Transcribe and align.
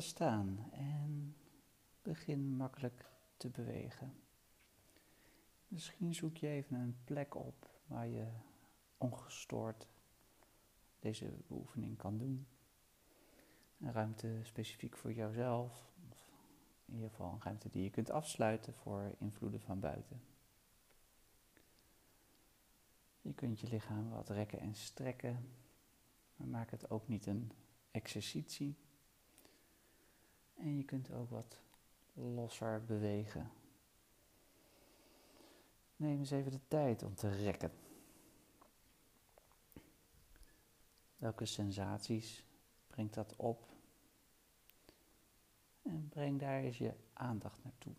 Staan 0.00 0.70
en 0.72 1.36
begin 2.02 2.56
makkelijk 2.56 3.10
te 3.36 3.48
bewegen. 3.48 4.14
Misschien 5.68 6.14
zoek 6.14 6.36
je 6.36 6.48
even 6.48 6.76
een 6.76 6.96
plek 7.04 7.34
op 7.34 7.70
waar 7.86 8.06
je 8.06 8.26
ongestoord 8.96 9.88
deze 10.98 11.32
beoefening 11.46 11.96
kan 11.96 12.18
doen. 12.18 12.46
Een 13.80 13.92
ruimte 13.92 14.40
specifiek 14.42 14.96
voor 14.96 15.12
jouzelf, 15.12 15.90
of 16.10 16.30
in 16.84 16.94
ieder 16.94 17.10
geval 17.10 17.32
een 17.32 17.42
ruimte 17.42 17.68
die 17.70 17.82
je 17.82 17.90
kunt 17.90 18.10
afsluiten 18.10 18.74
voor 18.74 19.14
invloeden 19.18 19.60
van 19.60 19.80
buiten. 19.80 20.22
Je 23.20 23.34
kunt 23.34 23.60
je 23.60 23.68
lichaam 23.68 24.10
wat 24.10 24.28
rekken 24.28 24.60
en 24.60 24.74
strekken, 24.74 25.48
maar 26.36 26.48
maak 26.48 26.70
het 26.70 26.90
ook 26.90 27.08
niet 27.08 27.26
een 27.26 27.52
exercitie. 27.90 28.76
En 30.56 30.76
je 30.76 30.84
kunt 30.84 31.10
ook 31.10 31.30
wat 31.30 31.60
losser 32.14 32.84
bewegen. 32.84 33.50
Neem 35.96 36.18
eens 36.18 36.30
even 36.30 36.50
de 36.50 36.68
tijd 36.68 37.02
om 37.02 37.14
te 37.14 37.28
rekken. 37.28 37.72
Welke 41.16 41.46
sensaties 41.46 42.44
brengt 42.86 43.14
dat 43.14 43.36
op? 43.36 43.66
En 45.82 46.08
breng 46.08 46.40
daar 46.40 46.60
eens 46.60 46.78
je 46.78 46.94
aandacht 47.12 47.64
naartoe. 47.64 47.94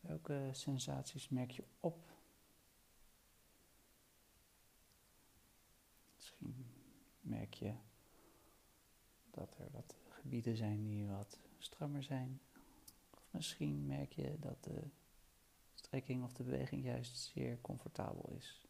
Welke 0.00 0.48
sensaties 0.52 1.28
merk 1.28 1.50
je 1.50 1.64
op? 1.80 2.12
Misschien 6.16 6.66
merk 7.20 7.54
je 7.54 7.74
dat 9.30 9.58
er 9.58 9.70
wat 9.70 9.96
gebieden 10.08 10.56
zijn 10.56 10.84
die 10.84 11.06
wat 11.06 11.38
strammer 11.58 12.02
zijn. 12.02 12.40
Of 13.10 13.28
misschien 13.30 13.86
merk 13.86 14.12
je 14.12 14.38
dat 14.38 14.64
de 14.64 14.82
strekking 15.74 16.24
of 16.24 16.32
de 16.32 16.42
beweging 16.42 16.84
juist 16.84 17.16
zeer 17.16 17.60
comfortabel 17.60 18.30
is. 18.36 18.68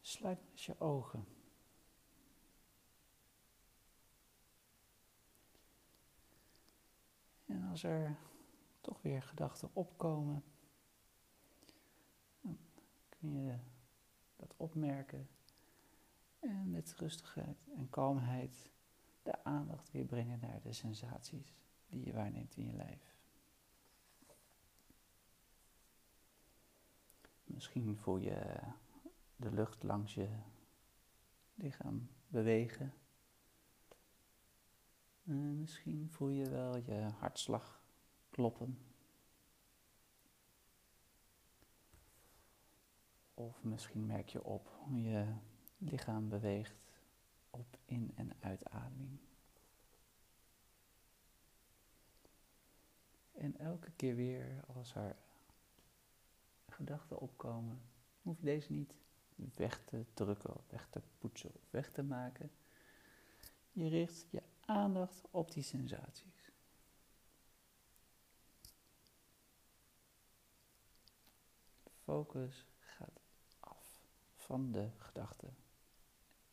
Sluit 0.00 0.38
eens 0.50 0.66
je 0.66 0.80
ogen. 0.80 1.24
En 7.46 7.62
als 7.62 7.82
er 7.82 8.16
toch 8.80 9.02
weer 9.02 9.22
gedachten 9.22 9.70
opkomen, 9.72 10.44
dan 12.40 12.58
kun 13.08 13.42
je 13.42 13.58
dat 14.36 14.54
opmerken 14.56 15.28
en 16.40 16.70
met 16.70 16.94
rustigheid 16.96 17.68
en 17.76 17.90
kalmheid 17.90 18.70
de 19.22 19.44
aandacht 19.44 19.90
weer 19.90 20.04
brengen 20.04 20.38
naar 20.40 20.60
de 20.62 20.72
sensaties 20.72 21.54
die 21.86 22.04
je 22.04 22.12
waarneemt 22.12 22.56
in 22.56 22.64
je 22.64 22.72
lijf. 22.72 23.16
Misschien 27.44 27.96
voel 27.96 28.16
je 28.16 28.60
de 29.36 29.52
lucht 29.52 29.82
langs 29.82 30.14
je 30.14 30.28
lichaam 31.54 32.08
bewegen. 32.28 32.94
En 35.24 35.58
misschien 35.58 36.10
voel 36.10 36.28
je 36.28 36.50
wel 36.50 36.76
je 36.76 37.08
hartslag 37.18 37.82
kloppen. 38.30 38.78
Of 43.34 43.62
misschien 43.62 44.06
merk 44.06 44.28
je 44.28 44.44
op 44.44 44.68
hoe 44.78 45.02
je 45.02 45.34
lichaam 45.80 46.28
beweegt 46.28 46.74
op 47.50 47.78
in- 47.84 48.12
en 48.14 48.32
uitademing. 48.40 49.18
En 53.32 53.58
elke 53.58 53.90
keer 53.90 54.14
weer 54.14 54.64
als 54.66 54.94
er 54.94 55.16
gedachten 56.68 57.18
opkomen, 57.18 57.82
hoef 58.22 58.38
je 58.38 58.44
deze 58.44 58.72
niet 58.72 58.94
weg 59.56 59.84
te 59.84 60.04
drukken, 60.14 60.54
weg 60.68 60.88
te 60.90 61.02
poetsen 61.18 61.54
of 61.54 61.70
weg 61.70 61.90
te 61.92 62.02
maken. 62.02 62.50
Je 63.72 63.88
richt 63.88 64.26
je 64.30 64.42
aandacht 64.60 65.22
op 65.30 65.52
die 65.52 65.62
sensaties. 65.62 66.52
Focus 72.02 72.66
gaat 72.78 73.20
af 73.60 74.00
van 74.36 74.72
de 74.72 74.90
gedachten 74.98 75.56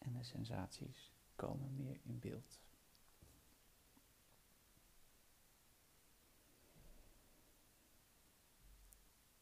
en 0.07 0.13
de 0.13 0.23
sensaties 0.23 1.11
komen 1.35 1.75
meer 1.75 1.99
in 2.03 2.19
beeld. 2.19 2.61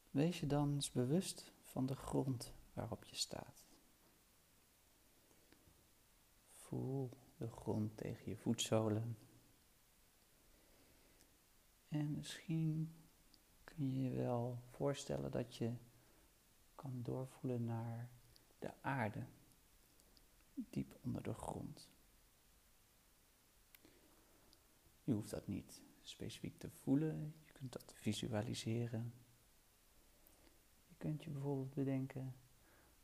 Wees 0.10 0.40
je 0.40 0.48
dan 0.48 0.74
eens 0.74 0.92
bewust 0.92 1.54
van 1.62 1.86
de 1.86 1.96
grond 1.96 2.54
waarop 2.74 3.04
je 3.04 3.16
staat. 3.16 3.66
Voel 6.54 7.10
de 7.38 7.52
grond 7.52 7.98
tegen 7.98 8.30
je 8.30 8.38
voetzolen. 8.38 9.18
En 11.88 12.12
misschien 12.12 12.96
kun 13.64 13.92
je 13.92 14.02
je 14.02 14.16
wel 14.16 14.60
voorstellen 14.70 15.32
dat 15.32 15.56
je 15.56 15.74
kan 16.76 17.02
doorvoelen 17.04 17.64
naar 17.64 18.10
de 18.60 18.82
aarde, 18.82 19.26
diep 20.56 20.98
onder 21.02 21.24
de 21.24 21.34
grond. 21.34 21.90
Je 25.04 25.14
hoeft 25.14 25.30
dat 25.30 25.48
niet 25.48 25.82
specifiek 26.02 26.58
te 26.58 26.70
voelen, 26.70 27.34
je 27.46 27.52
kunt 27.52 27.72
dat 27.72 27.94
visualiseren. 27.94 29.14
Je 30.88 30.96
kunt 30.98 31.24
je 31.24 31.30
bijvoorbeeld 31.30 31.74
bedenken 31.74 32.36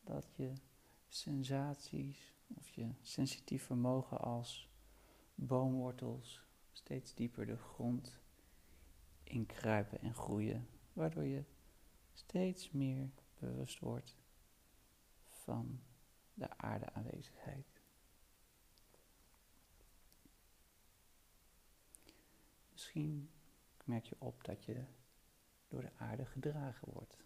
dat 0.03 0.35
je 0.35 0.53
sensaties 1.07 2.34
of 2.47 2.69
je 2.69 2.90
sensitief 3.01 3.63
vermogen 3.63 4.19
als 4.19 4.69
boomwortels 5.35 6.41
steeds 6.72 7.13
dieper 7.13 7.45
de 7.45 7.57
grond 7.57 8.19
inkruipen 9.23 10.01
en 10.01 10.13
groeien, 10.13 10.67
waardoor 10.94 11.25
je 11.25 11.44
steeds 12.13 12.72
meer 12.72 13.09
bewust 13.40 13.79
wordt 13.79 14.17
van 15.29 15.79
de 16.41 16.57
aarde 16.57 16.94
aanwezigheid. 16.94 17.81
Misschien 22.72 23.31
merk 23.84 24.06
je 24.06 24.16
op 24.19 24.44
dat 24.44 24.63
je 24.63 24.84
door 25.68 25.81
de 25.81 25.91
aarde 25.97 26.25
gedragen 26.25 26.94
wordt. 26.94 27.18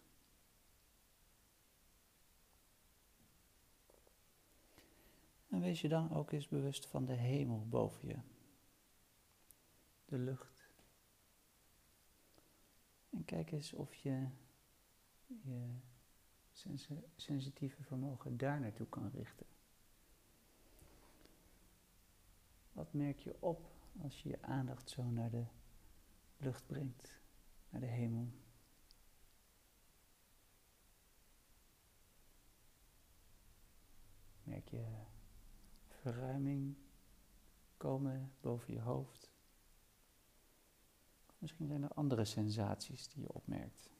En 5.49 5.59
wees 5.59 5.81
je 5.81 5.87
dan 5.87 6.11
ook 6.11 6.31
eens 6.31 6.47
bewust 6.47 6.85
van 6.85 7.05
de 7.05 7.13
hemel 7.13 7.67
boven 7.67 8.07
je. 8.07 8.19
De 10.05 10.17
lucht. 10.17 10.69
En 13.09 13.25
kijk 13.25 13.51
eens 13.51 13.73
of 13.73 13.93
je 13.93 14.27
je 15.27 15.79
sensitieve 17.15 17.83
vermogen 17.83 18.37
daar 18.37 18.59
naartoe 18.59 18.87
kan 18.87 19.09
richten. 19.09 19.45
Wat 22.71 22.93
merk 22.93 23.19
je 23.19 23.35
op 23.39 23.71
als 24.01 24.23
je 24.23 24.29
je 24.29 24.41
aandacht 24.41 24.89
zo 24.89 25.03
naar 25.03 25.29
de 25.29 25.45
lucht 26.37 26.67
brengt, 26.67 27.19
naar 27.69 27.81
de 27.81 27.87
hemel? 27.87 28.31
Merk 34.43 34.69
je 34.69 34.85
verruiming 35.87 36.75
komen 37.77 38.31
boven 38.41 38.73
je 38.73 38.81
hoofd. 38.81 39.31
Misschien 41.37 41.67
zijn 41.67 41.83
er 41.83 41.93
andere 41.93 42.25
sensaties 42.25 43.07
die 43.07 43.21
je 43.21 43.33
opmerkt. 43.33 43.94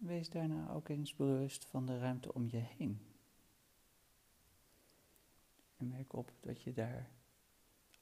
Wees 0.00 0.30
daarna 0.30 0.70
ook 0.70 0.88
eens 0.88 1.14
bewust 1.14 1.64
van 1.64 1.86
de 1.86 1.98
ruimte 1.98 2.34
om 2.34 2.48
je 2.48 2.56
heen. 2.56 3.00
En 5.76 5.88
merk 5.88 6.12
op 6.12 6.32
dat 6.40 6.62
je 6.62 6.72
daar 6.72 7.10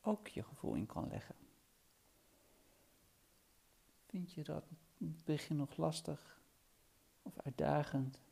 ook 0.00 0.29
je 0.29 0.43
gevoel 0.43 0.75
in 0.75 0.87
kan 0.87 1.09
leggen. 1.09 1.35
Vind 4.06 4.33
je 4.33 4.45
dat 4.45 4.65
in 4.97 5.11
het 5.11 5.25
begin 5.25 5.56
nog 5.56 5.77
lastig 5.77 6.41
of 7.23 7.39
uitdagend, 7.39 8.23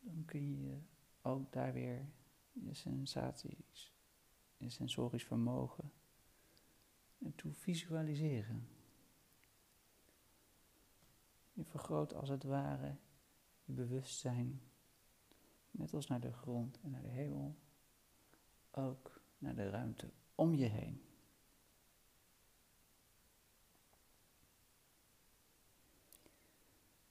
dan 0.00 0.24
kun 0.24 0.60
je 0.60 0.78
ook 1.22 1.52
daar 1.52 1.72
weer 1.72 2.06
je 2.52 2.74
sensaties, 2.74 3.92
je 4.56 4.70
sensorisch 4.70 5.24
vermogen 5.24 5.92
en 7.18 7.34
toe 7.34 7.52
visualiseren. 7.52 8.73
Je 11.54 11.64
vergroot 11.64 12.14
als 12.14 12.28
het 12.28 12.42
ware 12.42 12.96
je 13.64 13.72
bewustzijn, 13.72 14.60
net 15.70 15.94
als 15.94 16.06
naar 16.06 16.20
de 16.20 16.32
grond 16.32 16.80
en 16.80 16.90
naar 16.90 17.02
de 17.02 17.08
hemel, 17.08 17.56
ook 18.70 19.20
naar 19.38 19.54
de 19.54 19.70
ruimte 19.70 20.10
om 20.34 20.54
je 20.54 20.66
heen. 20.66 21.02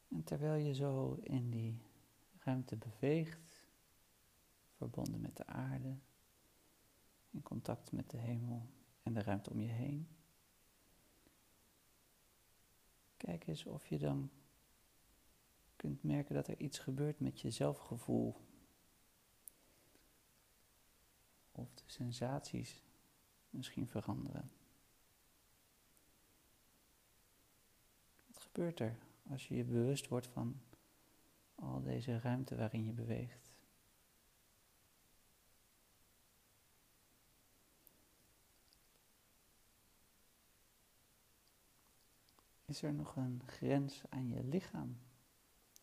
En 0.07 0.23
terwijl 0.23 0.65
je 0.65 0.73
zo 0.73 1.13
in 1.21 1.49
die 1.49 1.81
ruimte 2.39 2.75
beweegt, 2.75 3.67
verbonden 4.75 5.21
met 5.21 5.37
de 5.37 5.45
aarde, 5.45 5.97
in 7.29 7.41
contact 7.41 7.91
met 7.91 8.09
de 8.09 8.17
hemel 8.17 8.69
en 9.03 9.13
de 9.13 9.21
ruimte 9.21 9.49
om 9.49 9.59
je 9.59 9.71
heen, 9.71 10.07
kijk 13.25 13.47
eens 13.47 13.65
of 13.65 13.87
je 13.87 13.97
dan 13.97 14.29
kunt 15.75 16.03
merken 16.03 16.35
dat 16.35 16.47
er 16.47 16.59
iets 16.59 16.79
gebeurt 16.79 17.19
met 17.19 17.41
je 17.41 17.51
zelfgevoel. 17.51 18.35
Of 21.51 21.73
de 21.73 21.83
sensaties 21.85 22.83
misschien 23.49 23.87
veranderen. 23.87 24.51
Wat 28.27 28.41
gebeurt 28.41 28.79
er 28.79 28.97
als 29.29 29.47
je 29.47 29.55
je 29.55 29.63
bewust 29.63 30.07
wordt 30.07 30.27
van 30.27 30.61
al 31.55 31.81
deze 31.81 32.19
ruimte 32.19 32.55
waarin 32.55 32.85
je 32.85 32.93
beweegt? 32.93 33.42
Is 42.73 42.83
er 42.83 42.93
nog 42.93 43.15
een 43.15 43.41
grens 43.45 44.03
aan 44.09 44.27
je 44.27 44.43
lichaam 44.43 44.97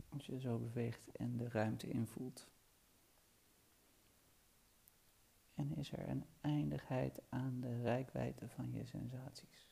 als 0.08 0.26
je 0.26 0.40
zo 0.40 0.58
beweegt 0.58 1.12
en 1.12 1.36
de 1.36 1.48
ruimte 1.48 1.88
invoelt? 1.88 2.48
En 5.54 5.76
is 5.76 5.92
er 5.92 6.08
een 6.08 6.24
eindigheid 6.40 7.20
aan 7.28 7.60
de 7.60 7.82
rijkwijde 7.82 8.48
van 8.48 8.72
je 8.72 8.86
sensaties? 8.86 9.68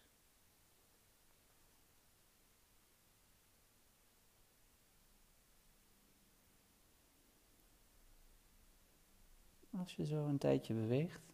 Als 9.71 9.97
je 9.97 10.07
zo 10.07 10.27
een 10.27 10.39
tijdje 10.39 10.75
beweegt, 10.75 11.33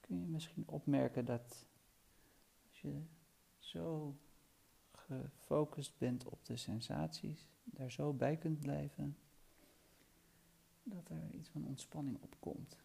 kun 0.00 0.20
je 0.20 0.26
misschien 0.26 0.68
opmerken 0.68 1.24
dat 1.24 1.66
als 2.68 2.80
je 2.80 3.02
zo 3.72 4.16
gefocust 4.92 5.98
bent 5.98 6.24
op 6.24 6.44
de 6.44 6.56
sensaties, 6.56 7.46
daar 7.64 7.90
zo 7.90 8.12
bij 8.12 8.36
kunt 8.36 8.60
blijven, 8.60 9.16
dat 10.82 11.08
er 11.08 11.30
iets 11.30 11.48
van 11.48 11.66
ontspanning 11.66 12.18
opkomt. 12.20 12.78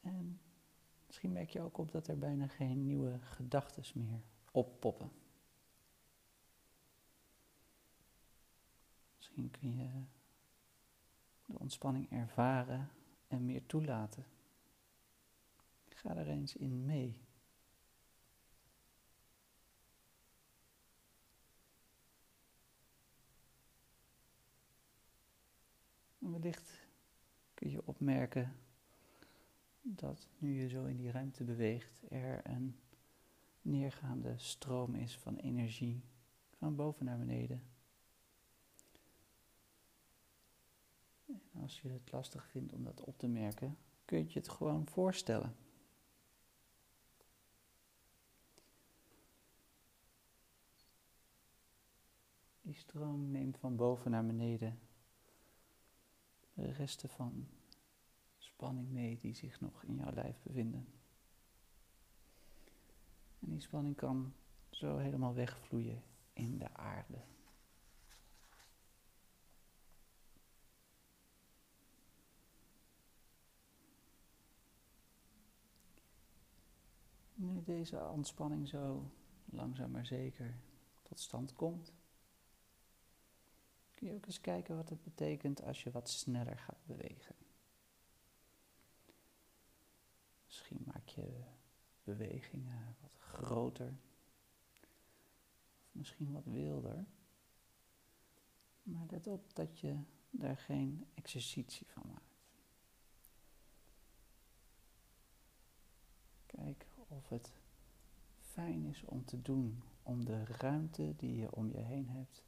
En 0.00 0.40
misschien 1.06 1.32
merk 1.32 1.50
je 1.50 1.60
ook 1.60 1.78
op 1.78 1.92
dat 1.92 2.08
er 2.08 2.18
bijna 2.18 2.46
geen 2.46 2.82
nieuwe 2.82 3.18
gedachten 3.18 3.84
meer 3.94 4.22
oppoppen. 4.50 5.10
Misschien 9.16 9.50
kun 9.50 9.76
je 9.76 10.02
de 11.46 11.58
ontspanning 11.58 12.10
ervaren 12.10 12.90
en 13.28 13.44
meer 13.44 13.66
toelaten. 13.66 14.24
Ga 16.00 16.16
er 16.16 16.28
eens 16.28 16.56
in 16.56 16.84
mee. 16.84 17.20
Wellicht 26.18 26.86
kun 27.54 27.70
je 27.70 27.86
opmerken 27.86 28.56
dat 29.82 30.28
nu 30.38 30.60
je 30.60 30.68
zo 30.68 30.84
in 30.84 30.96
die 30.96 31.10
ruimte 31.10 31.44
beweegt, 31.44 32.02
er 32.10 32.46
een 32.46 32.76
neergaande 33.62 34.38
stroom 34.38 34.94
is 34.94 35.18
van 35.18 35.36
energie 35.36 36.02
van 36.50 36.76
boven 36.76 37.04
naar 37.04 37.18
beneden. 37.18 37.62
En 41.26 41.60
als 41.62 41.80
je 41.80 41.88
het 41.88 42.12
lastig 42.12 42.46
vindt 42.46 42.72
om 42.72 42.84
dat 42.84 43.00
op 43.00 43.18
te 43.18 43.28
merken, 43.28 43.78
kun 44.04 44.18
je 44.18 44.38
het 44.38 44.48
gewoon 44.48 44.86
voorstellen. 44.86 45.54
Die 52.70 52.78
stroom 52.78 53.30
neemt 53.30 53.58
van 53.58 53.76
boven 53.76 54.10
naar 54.10 54.26
beneden 54.26 54.78
de 56.54 56.72
resten 56.72 57.08
van 57.08 57.48
spanning 58.38 58.90
mee 58.90 59.18
die 59.18 59.34
zich 59.34 59.60
nog 59.60 59.82
in 59.82 59.94
jouw 59.94 60.12
lijf 60.12 60.42
bevinden. 60.42 60.86
En 63.40 63.50
die 63.50 63.60
spanning 63.60 63.96
kan 63.96 64.34
zo 64.70 64.96
helemaal 64.96 65.34
wegvloeien 65.34 66.02
in 66.32 66.58
de 66.58 66.74
aarde. 66.74 67.18
Nu 77.34 77.62
deze 77.62 78.08
ontspanning 78.08 78.68
zo 78.68 79.10
langzaam 79.44 79.90
maar 79.90 80.06
zeker 80.06 80.54
tot 81.02 81.20
stand 81.20 81.52
komt, 81.52 81.92
je 84.00 84.14
ook 84.14 84.26
eens 84.26 84.40
kijken 84.40 84.76
wat 84.76 84.88
het 84.88 85.02
betekent 85.02 85.62
als 85.62 85.82
je 85.82 85.90
wat 85.90 86.08
sneller 86.08 86.58
gaat 86.58 86.84
bewegen. 86.86 87.34
Misschien 90.46 90.82
maak 90.84 91.08
je 91.08 91.44
bewegingen 92.04 92.96
wat 93.00 93.16
groter, 93.16 93.94
of 95.78 95.88
misschien 95.92 96.32
wat 96.32 96.44
wilder. 96.44 97.06
Maar 98.82 99.06
let 99.10 99.26
op 99.26 99.54
dat 99.54 99.78
je 99.78 99.98
daar 100.30 100.56
geen 100.56 101.06
exercitie 101.14 101.86
van 101.86 102.02
maakt. 102.06 102.38
Kijk 106.46 106.86
of 107.08 107.28
het 107.28 107.52
fijn 108.40 108.84
is 108.84 109.04
om 109.04 109.24
te 109.24 109.42
doen, 109.42 109.82
om 110.02 110.24
de 110.24 110.44
ruimte 110.44 111.16
die 111.16 111.36
je 111.36 111.54
om 111.54 111.70
je 111.70 111.80
heen 111.80 112.08
hebt 112.08 112.42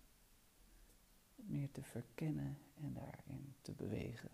meer 1.47 1.71
te 1.71 1.83
verkennen 1.83 2.59
en 2.75 2.93
daarin 2.93 3.55
te 3.61 3.73
bewegen. 3.73 4.31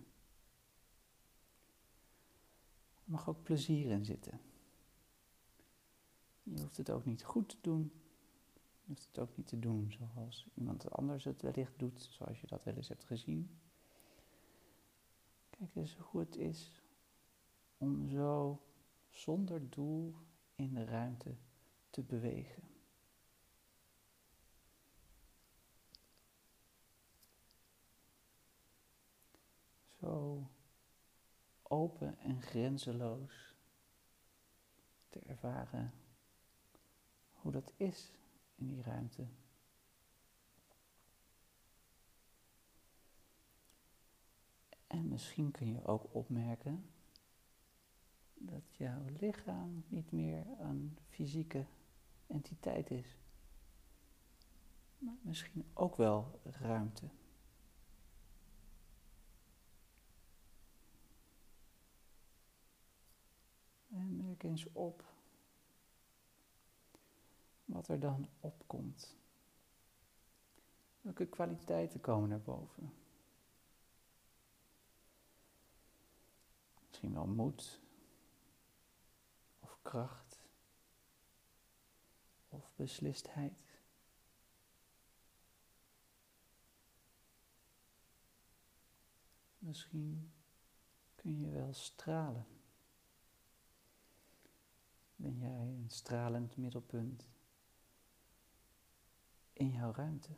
Er 2.95 3.15
mag 3.15 3.29
ook 3.29 3.43
plezier 3.43 3.91
in 3.91 4.05
zitten. 4.05 4.41
Je 6.43 6.61
hoeft 6.61 6.77
het 6.77 6.91
ook 6.91 7.05
niet 7.05 7.25
goed 7.25 7.49
te 7.49 7.57
doen. 7.61 7.93
Je 8.83 8.95
hoeft 8.95 9.07
het 9.07 9.19
ook 9.19 9.37
niet 9.37 9.47
te 9.47 9.59
doen 9.59 9.93
zoals 9.93 10.47
iemand 10.55 10.91
anders 10.91 11.25
het 11.25 11.43
wellicht 11.43 11.79
doet, 11.79 12.09
zoals 12.11 12.41
je 12.41 12.47
dat 12.47 12.65
wel 12.65 12.75
eens 12.75 12.88
hebt 12.88 13.05
gezien. 13.05 13.50
Kijk 15.50 15.75
eens 15.75 15.97
hoe 15.97 16.21
het 16.21 16.37
is 16.37 16.83
om 17.79 18.09
zo 18.09 18.61
zonder 19.11 19.71
doel 19.71 20.15
in 20.55 20.75
de 20.75 20.85
ruimte 20.85 21.35
te 21.91 22.03
bewegen. 22.03 22.67
Zo 30.00 30.47
open 31.62 32.19
en 32.19 32.43
grenzeloos 32.43 33.55
te 35.09 35.21
ervaren 35.21 35.93
hoe 37.33 37.52
dat 37.52 37.73
is 37.76 38.12
in 38.55 38.67
die 38.67 38.83
ruimte. 38.83 39.26
En 44.87 45.09
misschien 45.09 45.50
kun 45.50 45.73
je 45.73 45.85
ook 45.85 46.14
opmerken 46.14 46.90
dat 48.35 48.75
jouw 48.76 49.05
lichaam 49.21 49.85
niet 49.88 50.12
meer 50.12 50.47
een 50.59 50.99
fysieke 51.09 51.67
entiteit 52.26 52.90
is, 52.90 53.19
maar 54.99 55.17
misschien 55.21 55.64
ook 55.75 55.97
wel 55.97 56.40
ruimte. 56.45 57.09
En 63.99 64.17
merk 64.17 64.43
eens 64.43 64.67
op 64.73 65.05
wat 67.64 67.88
er 67.88 68.00
dan 68.00 68.28
opkomt. 68.40 69.17
Welke 71.00 71.26
kwaliteiten 71.26 72.00
komen 72.00 72.28
naar 72.28 72.40
boven? 72.40 72.93
Misschien 76.87 77.12
wel 77.12 77.26
moed 77.26 77.81
of 79.61 79.78
kracht 79.83 80.28
beslistheid. 82.78 83.62
Misschien 89.59 90.33
kun 91.14 91.40
je 91.40 91.50
wel 91.50 91.73
stralen. 91.73 92.58
Ben 95.20 95.38
jij 95.38 95.60
een 95.60 95.90
stralend 95.90 96.56
middelpunt 96.56 97.28
in 99.52 99.70
jouw 99.70 99.92
ruimte? 99.92 100.30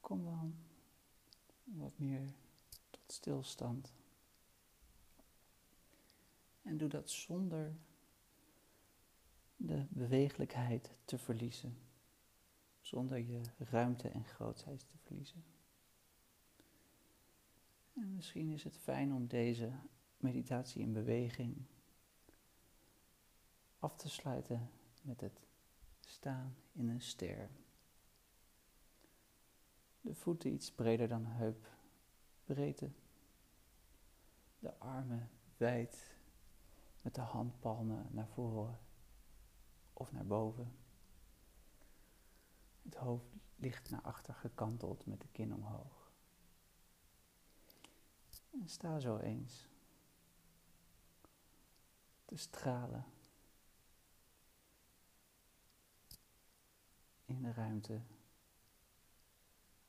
Kom 0.00 0.24
dan 0.24 0.54
wat 1.64 1.98
meer 1.98 2.34
tot 2.90 3.12
stilstand. 3.12 3.92
En 6.62 6.76
doe 6.76 6.88
dat 6.88 7.10
zonder 7.10 7.76
de 9.56 9.86
bewegelijkheid 9.88 10.90
te 11.04 11.18
verliezen, 11.18 11.78
zonder 12.80 13.18
je 13.18 13.40
ruimte 13.58 14.08
en 14.08 14.24
grootheid 14.24 14.88
te 14.88 14.98
verliezen. 14.98 15.44
En 18.00 18.14
misschien 18.14 18.50
is 18.50 18.64
het 18.64 18.76
fijn 18.76 19.12
om 19.12 19.26
deze 19.26 19.72
meditatie 20.16 20.82
in 20.82 20.92
beweging 20.92 21.66
af 23.78 23.96
te 23.96 24.08
sluiten 24.08 24.70
met 25.02 25.20
het 25.20 25.40
staan 26.00 26.56
in 26.72 26.88
een 26.88 27.00
ster. 27.00 27.50
De 30.00 30.14
voeten 30.14 30.52
iets 30.52 30.72
breder 30.72 31.08
dan 31.08 31.26
heupbreedte. 31.26 32.90
De 34.58 34.78
armen 34.78 35.30
wijd 35.56 36.16
met 37.00 37.14
de 37.14 37.20
handpalmen 37.20 38.06
naar 38.10 38.28
voren 38.28 38.78
of 39.92 40.12
naar 40.12 40.26
boven. 40.26 40.72
Het 42.82 42.94
hoofd 42.94 43.26
ligt 43.56 43.90
naar 43.90 44.02
achter 44.02 44.34
gekanteld 44.34 45.06
met 45.06 45.20
de 45.20 45.28
kin 45.28 45.54
omhoog. 45.54 45.99
En 48.50 48.68
sta 48.68 48.98
zo 48.98 49.18
eens 49.18 49.68
te 52.24 52.36
stralen 52.36 53.04
in 57.24 57.42
de 57.42 57.52
ruimte 57.52 58.00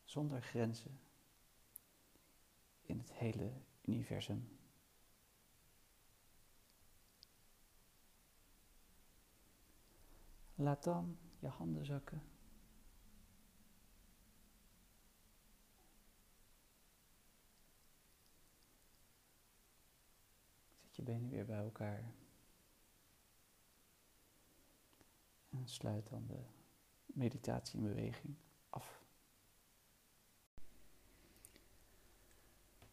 zonder 0.03 0.41
grenzen 0.41 0.99
in 2.81 2.97
het 2.97 3.13
hele 3.13 3.51
universum. 3.81 4.59
Laat 10.55 10.83
dan 10.83 11.17
je 11.39 11.47
handen 11.47 11.85
zakken. 11.85 12.30
Je 21.01 21.11
benen 21.11 21.29
weer 21.29 21.45
bij 21.45 21.57
elkaar. 21.57 22.13
En 25.49 25.67
sluit 25.67 26.09
dan 26.09 26.27
de 26.27 26.43
meditatie 27.05 27.79
in 27.79 27.83
beweging 27.83 28.35
af. 28.69 29.03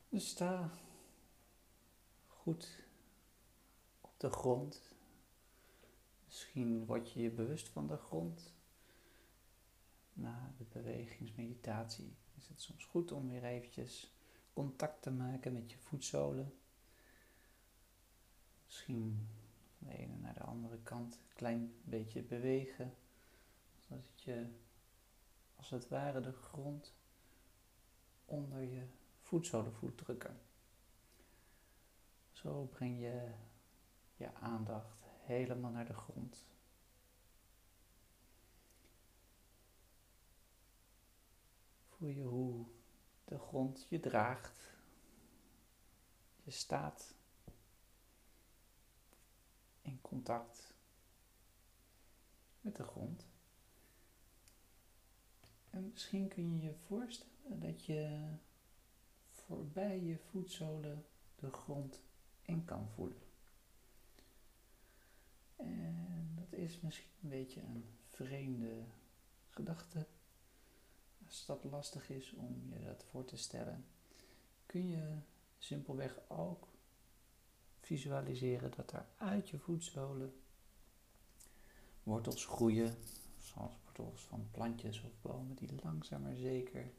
Dus 0.09 0.29
sta 0.29 0.71
goed 2.27 2.85
op 4.01 4.15
de 4.17 4.31
grond. 4.31 4.95
Misschien 6.25 6.87
word 6.87 7.13
je 7.13 7.21
je 7.21 7.31
bewust 7.31 7.69
van 7.69 7.87
de 7.87 7.97
grond. 7.97 8.55
Na 10.13 10.55
de 10.57 10.65
bewegingsmeditatie 10.65 12.17
is 12.37 12.49
het 12.49 12.61
soms 12.61 12.85
goed 12.85 13.13
om 13.13 13.29
weer 13.29 13.45
eventjes 13.45 14.13
contact 14.53 15.03
te 15.03 15.11
maken 15.11 15.53
met 15.53 15.71
je 15.71 15.79
voetzolen. 15.79 16.58
Misschien 18.79 19.29
van 19.79 19.89
de 19.89 19.99
ene 19.99 20.17
naar 20.17 20.35
de 20.35 20.43
andere 20.43 20.79
kant 20.83 21.15
een 21.15 21.35
klein 21.35 21.75
beetje 21.85 22.23
bewegen. 22.23 22.95
Zodat 23.79 24.23
je 24.23 24.47
als 25.57 25.71
het 25.71 25.89
ware 25.89 26.21
de 26.21 26.33
grond 26.33 26.95
onder 28.25 28.63
je 28.63 28.87
voetzolen 29.21 29.73
voelt 29.73 29.99
drukken. 29.99 30.41
Zo 32.31 32.65
breng 32.65 33.01
je 33.01 33.33
je 34.17 34.35
aandacht 34.35 35.05
helemaal 35.25 35.71
naar 35.71 35.87
de 35.87 35.95
grond. 35.95 36.47
Voel 41.89 42.09
je 42.09 42.23
hoe 42.23 42.67
de 43.25 43.39
grond 43.39 43.87
je 43.89 44.01
draagt. 44.01 44.71
Je 46.43 46.51
staat 46.51 47.18
in 49.89 50.01
contact 50.01 50.75
met 52.61 52.77
de 52.77 52.83
grond. 52.83 53.27
En 55.71 55.91
misschien 55.91 56.29
kun 56.29 56.55
je 56.55 56.67
je 56.67 56.75
voorstellen 56.87 57.61
dat 57.61 57.85
je 57.85 58.29
voorbij 59.31 60.01
je 60.01 60.19
voetzolen 60.19 61.07
de 61.37 61.51
grond 61.53 62.03
in 62.43 62.65
kan 62.65 62.89
voelen. 62.89 63.23
En 65.57 66.35
dat 66.35 66.53
is 66.53 66.81
misschien 66.81 67.11
een 67.23 67.29
beetje 67.29 67.61
een 67.61 67.85
vreemde 68.11 68.85
gedachte. 69.51 70.07
Als 71.27 71.47
dat 71.47 71.65
lastig 71.65 72.11
is 72.11 72.33
om 72.33 72.73
je 72.73 72.85
dat 72.85 73.05
voor 73.05 73.25
te 73.25 73.37
stellen, 73.37 73.85
kun 74.67 74.89
je 74.89 75.19
simpelweg 75.59 76.21
ook 76.29 76.68
visualiseren 77.89 78.71
dat 78.77 78.93
er 78.93 79.07
uit 79.17 79.49
je 79.49 79.59
voetzolen 79.59 80.33
wortels 82.03 82.45
groeien, 82.45 82.95
zoals 83.39 83.73
wortels 83.85 84.21
van 84.21 84.49
plantjes 84.51 85.03
of 85.03 85.11
bomen 85.21 85.57
die 85.57 85.83
langzaam 85.83 86.23
maar 86.23 86.35
zeker 86.35 86.91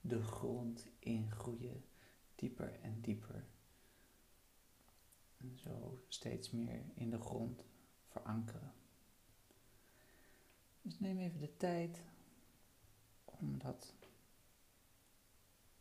de 0.00 0.22
grond 0.22 0.86
ingroeien, 0.98 1.84
dieper 2.34 2.80
en 2.80 3.00
dieper. 3.00 3.44
En 5.38 5.58
zo 5.58 6.04
steeds 6.08 6.50
meer 6.50 6.82
in 6.94 7.10
de 7.10 7.20
grond 7.20 7.64
verankeren. 8.08 8.72
Dus 10.82 10.98
neem 10.98 11.18
even 11.18 11.40
de 11.40 11.56
tijd 11.56 12.02
om 13.24 13.58
dat 13.58 13.94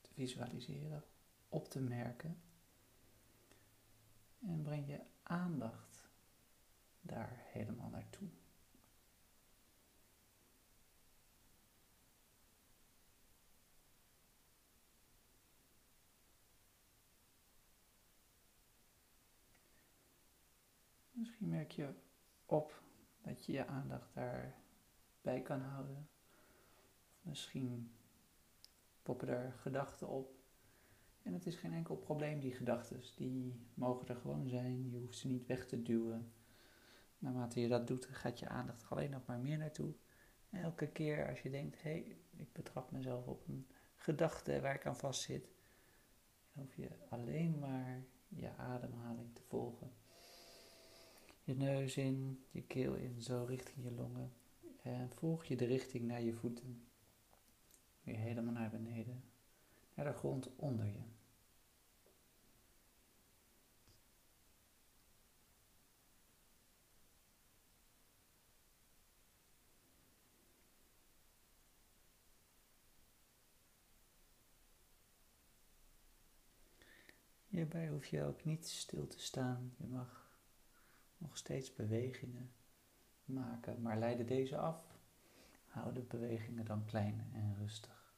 te 0.01 0.09
visualiseren, 0.13 1.03
op 1.49 1.69
te 1.69 1.79
merken. 1.79 2.46
En 4.39 4.61
breng 4.61 4.87
je 4.87 5.01
aandacht 5.23 6.09
daar 7.01 7.43
helemaal 7.51 7.89
naartoe. 7.89 8.29
Misschien 21.11 21.49
merk 21.49 21.71
je 21.71 21.93
op 22.45 22.81
dat 23.21 23.45
je 23.45 23.51
je 23.51 23.65
aandacht 23.65 24.13
daarbij 24.13 25.41
kan 25.41 25.61
houden. 25.61 26.09
misschien 27.21 27.95
poppen 29.03 29.27
er 29.27 29.51
gedachten 29.51 30.07
op. 30.07 30.36
En 31.27 31.33
het 31.33 31.45
is 31.45 31.55
geen 31.55 31.73
enkel 31.73 31.95
probleem, 31.95 32.39
die 32.39 32.53
gedachten. 32.53 33.01
Die 33.15 33.53
mogen 33.73 34.07
er 34.07 34.15
gewoon 34.15 34.49
zijn. 34.49 34.91
Je 34.91 34.99
hoeft 34.99 35.17
ze 35.17 35.27
niet 35.27 35.45
weg 35.45 35.65
te 35.65 35.81
duwen. 35.81 36.31
Naarmate 37.19 37.59
je 37.59 37.67
dat 37.67 37.87
doet, 37.87 38.05
gaat 38.05 38.39
je 38.39 38.47
aandacht 38.47 38.81
er 38.81 38.89
alleen 38.89 39.09
nog 39.09 39.25
maar 39.25 39.39
meer 39.39 39.57
naartoe. 39.57 39.93
En 40.49 40.61
elke 40.61 40.87
keer 40.87 41.29
als 41.29 41.41
je 41.41 41.49
denkt, 41.49 41.81
hé, 41.81 41.89
hey, 41.89 42.17
ik 42.35 42.53
betrap 42.53 42.91
mezelf 42.91 43.27
op 43.27 43.47
een 43.47 43.67
gedachte 43.95 44.61
waar 44.61 44.75
ik 44.75 44.85
aan 44.85 44.97
vastzit, 44.97 45.47
dan 46.53 46.63
hoef 46.63 46.75
je 46.75 46.89
alleen 47.09 47.59
maar 47.59 48.03
je 48.27 48.49
ademhaling 48.57 49.29
te 49.33 49.41
volgen 49.47 49.91
je 51.47 51.55
neus 51.55 51.97
in, 51.97 52.43
je 52.51 52.61
keel 52.61 52.93
in, 52.93 53.21
zo 53.21 53.45
richting 53.47 53.83
je 53.83 53.91
longen. 53.91 54.31
En 54.81 55.09
volg 55.09 55.45
je 55.45 55.55
de 55.55 55.65
richting 55.65 56.05
naar 56.05 56.21
je 56.21 56.33
voeten. 56.33 56.87
Weer 58.03 58.15
helemaal 58.15 58.53
naar 58.53 58.69
beneden, 58.69 59.23
naar 59.93 60.05
de 60.05 60.13
grond 60.13 60.55
onder 60.55 60.85
je. 60.85 61.16
Hierbij 77.57 77.87
hoef 77.87 78.05
je 78.05 78.23
ook 78.23 78.43
niet 78.43 78.67
stil 78.67 79.07
te 79.07 79.19
staan. 79.19 79.73
Je 79.77 79.87
mag 79.87 80.39
nog 81.17 81.37
steeds 81.37 81.73
bewegingen 81.73 82.51
maken, 83.25 83.81
maar 83.81 83.97
leiden 83.97 84.25
deze 84.25 84.57
af. 84.57 84.97
Hou 85.67 85.93
de 85.93 86.01
bewegingen 86.01 86.65
dan 86.65 86.85
klein 86.85 87.29
en 87.33 87.55
rustig. 87.59 88.13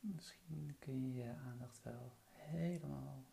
Misschien 0.00 0.76
kun 0.78 1.12
je 1.12 1.22
je 1.22 1.34
aandacht 1.34 1.82
wel 1.82 2.12
helemaal 2.32 3.24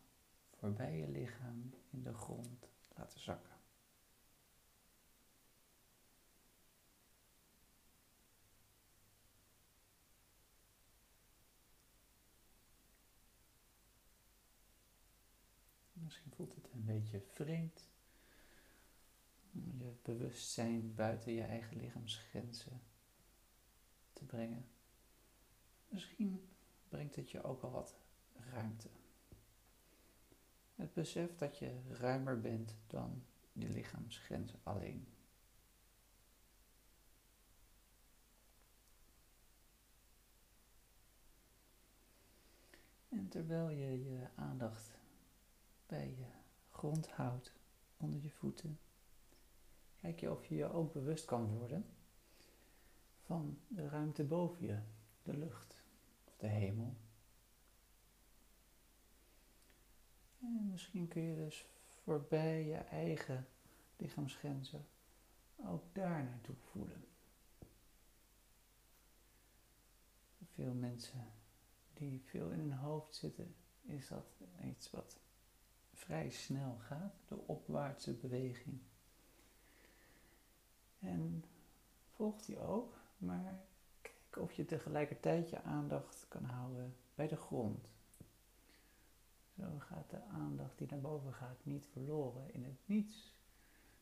voorbij 0.50 0.96
je 0.96 1.08
lichaam 1.08 1.74
in 1.90 2.02
de 2.02 2.14
grond 2.14 2.68
laten 2.96 3.20
zakken. 3.20 3.55
Misschien 16.06 16.32
voelt 16.32 16.54
het 16.54 16.68
een 16.72 16.84
beetje 16.84 17.20
vreemd 17.20 17.88
je 19.50 19.94
bewustzijn 20.02 20.94
buiten 20.94 21.32
je 21.32 21.42
eigen 21.42 21.76
lichaamsgrenzen 21.76 22.82
te 24.12 24.24
brengen. 24.24 24.68
Misschien 25.88 26.48
brengt 26.88 27.16
het 27.16 27.30
je 27.30 27.42
ook 27.42 27.62
al 27.62 27.70
wat 27.70 27.94
ruimte. 28.50 28.88
Het 30.74 30.92
besef 30.92 31.36
dat 31.36 31.58
je 31.58 31.80
ruimer 31.88 32.40
bent 32.40 32.74
dan 32.86 33.24
je 33.52 33.68
lichaamsgrenzen 33.68 34.60
alleen. 34.62 35.06
En 43.08 43.28
terwijl 43.28 43.70
je 43.70 44.04
je 44.04 44.28
aandacht 44.34 44.95
bij 45.86 46.14
je 46.16 46.26
grond 46.70 47.08
houdt, 47.10 47.52
onder 47.96 48.22
je 48.22 48.30
voeten, 48.30 48.78
kijk 49.96 50.20
je 50.20 50.30
of 50.30 50.46
je 50.46 50.54
je 50.54 50.72
ook 50.72 50.92
bewust 50.92 51.24
kan 51.24 51.58
worden 51.58 51.86
van 53.26 53.58
de 53.68 53.88
ruimte 53.88 54.24
boven 54.24 54.66
je, 54.66 54.78
de 55.22 55.36
lucht 55.36 55.76
of 56.24 56.36
de 56.36 56.46
hemel. 56.46 56.96
En 60.40 60.68
misschien 60.70 61.08
kun 61.08 61.22
je 61.22 61.34
dus 61.34 61.66
voorbij 62.02 62.64
je 62.64 62.76
eigen 62.76 63.46
lichaamsgrenzen 63.96 64.86
ook 65.56 65.84
daar 65.92 66.24
naartoe 66.24 66.56
voelen. 66.70 67.04
Veel 70.54 70.74
mensen 70.74 71.32
die 71.94 72.22
veel 72.24 72.50
in 72.50 72.58
hun 72.58 72.72
hoofd 72.72 73.14
zitten, 73.14 73.54
is 73.82 74.08
dat 74.08 74.26
iets 74.64 74.90
wat 74.90 75.18
vrij 75.96 76.30
snel 76.30 76.76
gaat, 76.78 77.14
de 77.28 77.38
opwaartse 77.46 78.12
beweging. 78.12 78.78
En 80.98 81.44
volg 82.14 82.42
die 82.42 82.58
ook, 82.58 82.94
maar 83.18 83.60
kijk 84.00 84.36
of 84.36 84.52
je 84.52 84.64
tegelijkertijd 84.64 85.50
je 85.50 85.62
aandacht 85.62 86.26
kan 86.28 86.44
houden 86.44 86.96
bij 87.14 87.28
de 87.28 87.36
grond. 87.36 87.88
Zo 89.56 89.78
gaat 89.78 90.10
de 90.10 90.22
aandacht 90.22 90.78
die 90.78 90.86
naar 90.90 91.00
boven 91.00 91.32
gaat 91.32 91.58
niet 91.62 91.86
verloren 91.86 92.54
in 92.54 92.64
het 92.64 92.78
niets, 92.84 93.34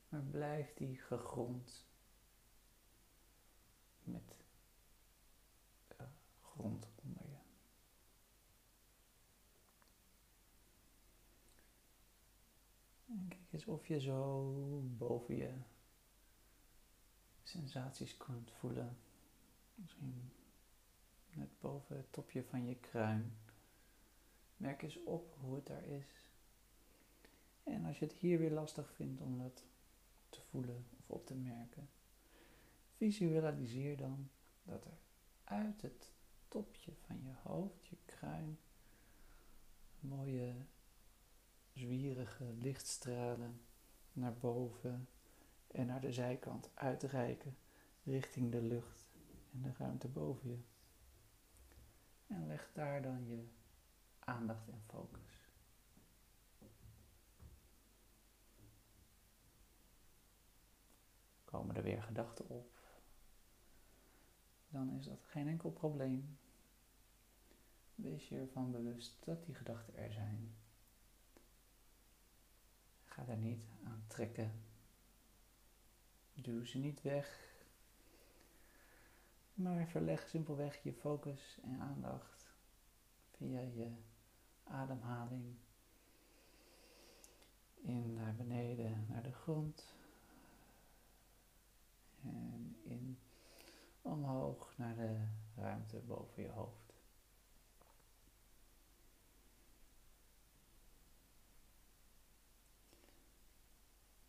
maar 0.08 0.22
blijft 0.22 0.76
die 0.76 0.96
gegrond 0.96 1.84
met 4.02 4.36
de 5.88 6.04
grond 6.42 6.93
eens 13.54 13.66
of 13.66 13.86
je 13.86 14.00
zo 14.00 14.50
boven 14.96 15.36
je 15.36 15.52
sensaties 17.42 18.16
kunt 18.16 18.50
voelen. 18.50 18.96
Misschien 19.74 20.32
net 21.32 21.60
boven 21.60 21.96
het 21.96 22.12
topje 22.12 22.44
van 22.44 22.66
je 22.66 22.76
kruin. 22.76 23.36
Merk 24.56 24.82
eens 24.82 25.02
op 25.04 25.36
hoe 25.40 25.54
het 25.54 25.66
daar 25.66 25.84
is. 25.84 26.06
En 27.62 27.84
als 27.84 27.98
je 27.98 28.04
het 28.04 28.14
hier 28.14 28.38
weer 28.38 28.50
lastig 28.50 28.92
vindt 28.94 29.20
om 29.20 29.38
dat 29.38 29.64
te 30.28 30.40
voelen 30.40 30.86
of 30.98 31.10
op 31.10 31.26
te 31.26 31.34
merken, 31.34 31.88
visualiseer 32.96 33.96
dan 33.96 34.30
dat 34.62 34.84
er 34.84 34.98
uit 35.44 35.82
het 35.82 36.12
topje 36.48 36.92
van 37.06 37.22
je 37.22 37.32
hoofd, 37.42 37.86
je 37.86 37.96
kruin, 38.04 38.58
mooie 40.00 40.54
zwierige 41.74 42.44
lichtstralen 42.44 43.60
naar 44.12 44.34
boven 44.34 45.08
en 45.66 45.86
naar 45.86 46.00
de 46.00 46.12
zijkant 46.12 46.70
uitreiken 46.74 47.56
richting 48.02 48.52
de 48.52 48.62
lucht 48.62 49.06
en 49.52 49.62
de 49.62 49.72
ruimte 49.78 50.08
boven 50.08 50.50
je. 50.50 50.58
En 52.26 52.46
leg 52.46 52.70
daar 52.72 53.02
dan 53.02 53.26
je 53.26 53.44
aandacht 54.18 54.68
en 54.68 54.82
focus. 54.86 55.48
Komen 61.44 61.76
er 61.76 61.82
weer 61.82 62.02
gedachten 62.02 62.48
op, 62.48 62.78
dan 64.68 64.90
is 64.90 65.04
dat 65.04 65.24
geen 65.24 65.48
enkel 65.48 65.70
probleem. 65.70 66.38
Wees 67.94 68.28
je 68.28 68.38
ervan 68.38 68.70
bewust 68.70 69.24
dat 69.24 69.44
die 69.44 69.54
gedachten 69.54 69.96
er 69.96 70.12
zijn. 70.12 70.54
Ga 73.14 73.24
daar 73.24 73.36
niet 73.36 73.64
aan 73.84 74.04
trekken. 74.06 74.52
Duw 76.34 76.64
ze 76.64 76.78
niet 76.78 77.02
weg. 77.02 77.52
Maar 79.54 79.88
verleg 79.88 80.28
simpelweg 80.28 80.82
je 80.82 80.92
focus 80.92 81.58
en 81.62 81.80
aandacht 81.80 82.54
via 83.30 83.60
je 83.60 83.92
ademhaling 84.64 85.56
in 87.82 88.14
naar 88.14 88.34
beneden, 88.34 89.06
naar 89.08 89.22
de 89.22 89.32
grond. 89.32 89.94
En 92.22 92.76
in 92.82 93.18
omhoog 94.02 94.74
naar 94.76 94.96
de 94.96 95.26
ruimte 95.56 95.98
boven 95.98 96.42
je 96.42 96.50
hoofd. 96.50 96.84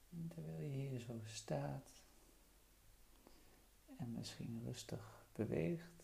En 0.09 0.24
terwijl 0.35 0.61
je 0.61 0.69
hier 0.69 0.99
zo 0.99 1.19
staat 1.25 1.91
en 3.97 4.11
misschien 4.11 4.61
rustig 4.63 5.25
beweegt, 5.33 6.03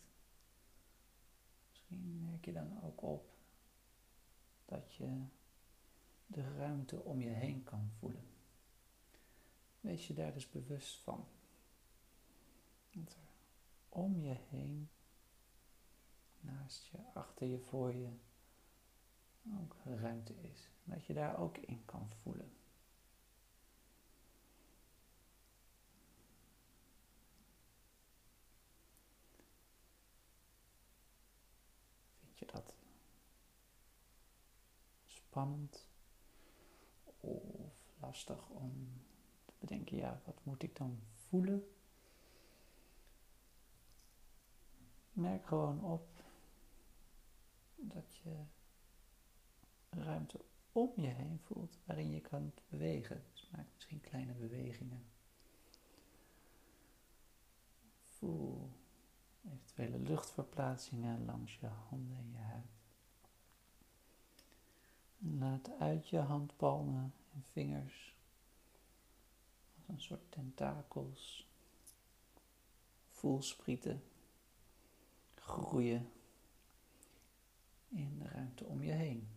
misschien 1.70 2.22
merk 2.22 2.46
je 2.46 2.54
dan 2.54 2.84
ook 2.84 3.02
op 3.02 3.30
dat 4.66 4.94
je 4.94 5.26
de 6.28 6.56
ruimte 6.58 7.04
om 7.04 7.22
je 7.22 7.30
heen 7.30 7.64
kan 7.64 7.90
voelen. 8.00 8.28
Wees 9.80 10.08
je 10.08 10.14
daar 10.14 10.34
dus 10.34 10.50
bewust 10.50 10.98
van. 11.00 11.28
Dat 12.92 13.14
er 13.14 13.30
om 13.90 14.20
je 14.20 14.36
heen, 14.50 14.90
naast 16.40 16.86
je, 16.86 16.98
achter 17.14 17.48
je, 17.48 17.60
voor 17.60 17.94
je, 17.94 18.10
ook 19.60 19.76
ruimte 19.84 20.34
is. 20.42 20.70
Dat 20.84 21.06
je 21.06 21.14
daar 21.14 21.38
ook 21.38 21.58
in 21.58 21.86
kan 21.86 22.12
voelen. 22.22 22.52
Vind 32.20 32.31
je 32.42 32.48
dat 32.54 32.76
spannend 35.06 35.88
of 37.20 37.94
lastig 38.00 38.50
om 38.50 39.02
te 39.46 39.54
bedenken, 39.60 39.98
ja, 39.98 40.22
wat 40.26 40.40
moet 40.44 40.64
ik 40.64 40.76
dan 40.76 41.00
voelen? 41.14 41.76
Merk 45.14 45.46
gewoon 45.46 45.84
op 45.84 46.24
dat 47.76 48.16
je 48.16 48.44
ruimte 49.90 50.40
om 50.72 50.92
je 50.96 51.08
heen 51.08 51.40
voelt 51.40 51.78
waarin 51.86 52.12
je 52.12 52.22
kan 52.22 52.54
bewegen. 52.70 53.24
Dus 53.32 53.50
maak 53.52 53.66
misschien 53.74 54.02
kleine 54.02 54.34
bewegingen. 54.34 55.06
Voel 58.04 58.72
eventuele 59.46 59.98
luchtverplaatsingen 59.98 61.26
langs 61.26 61.60
je 61.60 61.68
handen 61.68 62.18
en 62.18 62.32
je 62.32 62.38
huid. 62.38 62.66
Laat 65.18 65.80
uit 65.80 66.10
je 66.10 66.18
handpalmen 66.18 67.14
en 67.34 67.44
vingers 67.52 68.16
als 69.78 69.88
een 69.88 70.02
soort 70.02 70.32
tentakels 70.32 71.48
voelsprieten 73.08 74.04
groeien 75.36 76.12
in 77.90 78.20
de 78.20 78.28
ruimte 78.28 78.66
om 78.66 78.84
je 78.84 78.92
heen. 78.92 79.28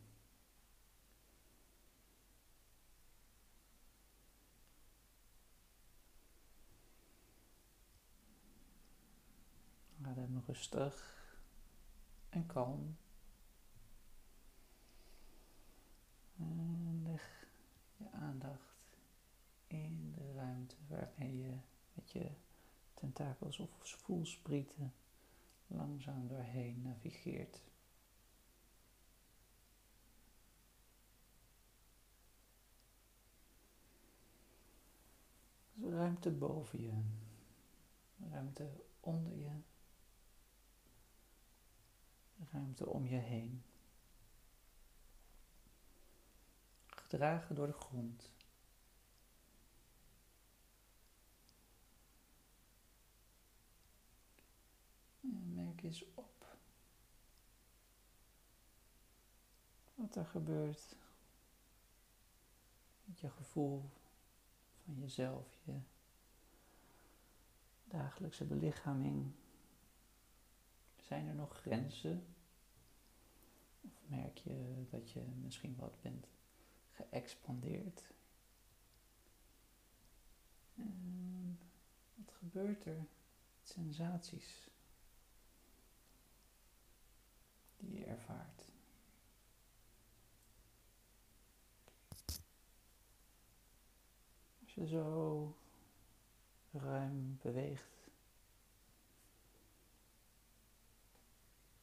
Rustig 10.46 10.94
en 12.28 12.46
kalm. 12.46 12.96
En 16.36 17.00
leg 17.02 17.46
je 17.96 18.10
aandacht 18.10 18.98
in 19.66 20.12
de 20.16 20.32
ruimte 20.32 20.76
waarmee 20.88 21.38
je 21.38 21.58
met 21.92 22.10
je 22.10 22.30
tentakels 22.94 23.58
of 23.58 23.70
voelsprieten 23.80 24.94
langzaam 25.66 26.28
doorheen 26.28 26.82
navigeert. 26.82 27.62
Dus 35.74 35.92
ruimte 35.92 36.30
boven 36.30 36.82
je, 36.82 37.02
ruimte 38.30 38.70
onder 39.00 39.36
je, 39.36 39.50
ruimte 42.52 42.86
om 42.86 43.06
je 43.06 43.16
heen. 43.16 43.62
Gedragen 46.86 47.54
door 47.54 47.66
de 47.66 47.72
grond. 47.72 48.32
En 55.20 55.54
merk 55.54 55.82
eens 55.82 56.04
op 56.14 56.34
wat 59.94 60.16
er 60.16 60.26
gebeurt 60.26 60.96
met 63.04 63.20
je 63.20 63.30
gevoel 63.30 63.90
van 64.84 64.94
jezelf, 64.98 65.58
je 65.64 65.78
dagelijkse 67.84 68.44
belichaming. 68.44 69.32
Zijn 71.02 71.26
er 71.26 71.34
nog 71.34 71.60
grenzen? 71.60 72.33
Merk 74.06 74.38
je 74.38 74.84
dat 74.90 75.10
je 75.10 75.20
misschien 75.42 75.76
wat 75.76 76.00
bent 76.00 76.28
geëxpandeerd? 76.90 78.12
En 80.74 81.58
wat 82.14 82.34
gebeurt 82.34 82.84
er? 82.84 83.06
Sensaties 83.62 84.68
die 87.76 87.98
je 87.98 88.04
ervaart. 88.04 88.72
Als 94.60 94.74
je 94.74 94.86
zo 94.86 95.56
ruim 96.72 97.38
beweegt 97.42 97.94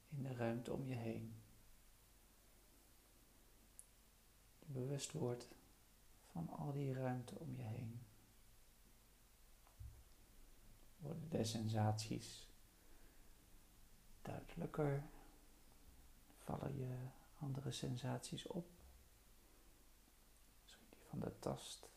in 0.09 0.23
de 0.23 0.33
ruimte 0.33 0.73
om 0.73 0.85
je 0.85 0.95
heen. 0.95 1.33
Je 4.59 4.60
bewust 4.71 5.11
wordt 5.11 5.47
van 6.31 6.49
al 6.49 6.71
die 6.71 6.93
ruimte 6.93 7.35
om 7.39 7.55
je 7.55 7.63
heen. 7.63 8.01
Worden 10.97 11.29
de 11.29 11.43
sensaties 11.43 12.47
duidelijker? 14.21 15.03
Vallen 16.37 16.77
je 16.77 16.97
andere 17.39 17.71
sensaties 17.71 18.47
op? 18.47 18.67
Misschien 20.61 20.85
die 20.89 21.05
van 21.09 21.19
de 21.19 21.39
tast. 21.39 21.89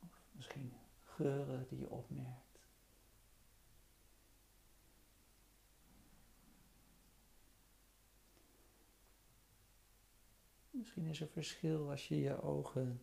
Of 0.00 0.22
misschien 0.32 0.72
geuren 1.04 1.68
die 1.68 1.78
je 1.78 1.90
opmerkt. 1.90 2.47
Misschien 10.78 11.06
is 11.06 11.20
er 11.20 11.28
verschil 11.28 11.90
als 11.90 12.08
je 12.08 12.20
je 12.20 12.42
ogen 12.42 13.02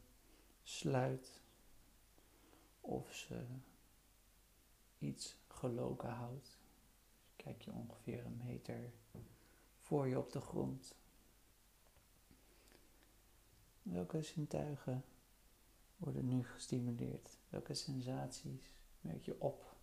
sluit 0.63 1.41
of 2.81 3.13
ze 3.13 3.45
iets 4.99 5.37
geloken 5.47 6.09
houdt. 6.09 6.57
Kijk 7.35 7.61
je 7.61 7.71
ongeveer 7.71 8.25
een 8.25 8.37
meter 8.37 8.91
voor 9.79 10.07
je 10.07 10.17
op 10.17 10.31
de 10.31 10.41
grond. 10.41 10.95
Welke 13.81 14.21
zintuigen 14.21 15.03
worden 15.97 16.27
nu 16.27 16.43
gestimuleerd? 16.43 17.37
Welke 17.49 17.73
sensaties 17.73 18.73
merk 19.01 19.23
je 19.23 19.41
op? 19.41 19.75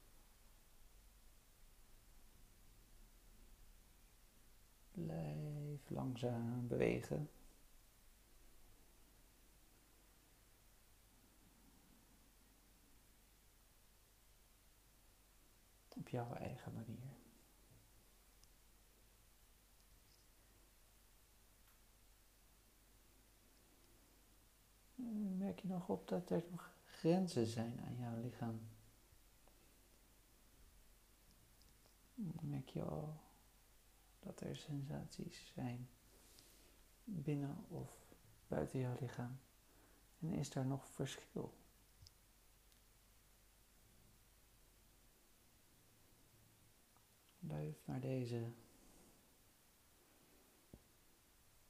Blijf 4.90 5.90
langzaam 5.90 6.68
bewegen. 6.68 7.30
Op 15.96 16.08
jouw 16.08 16.34
eigen 16.34 16.72
manier. 16.72 17.20
Merk 25.36 25.60
je 25.60 25.68
nog 25.68 25.88
op 25.88 26.08
dat 26.08 26.30
er 26.30 26.44
nog 26.50 26.70
grenzen 26.84 27.46
zijn 27.46 27.80
aan 27.80 27.96
jouw 27.96 28.20
lichaam? 28.20 28.60
Merk 32.40 32.68
je 32.68 32.82
al 32.82 33.20
dat 34.20 34.40
er 34.40 34.56
sensaties 34.56 35.52
zijn 35.54 35.88
binnen 37.04 37.64
of 37.68 37.90
buiten 38.48 38.80
jouw 38.80 38.96
lichaam? 39.00 39.38
En 40.20 40.32
is 40.32 40.50
daar 40.50 40.66
nog 40.66 40.88
verschil? 40.88 41.54
Blijf 47.42 47.86
naar 47.86 48.00
deze 48.00 48.52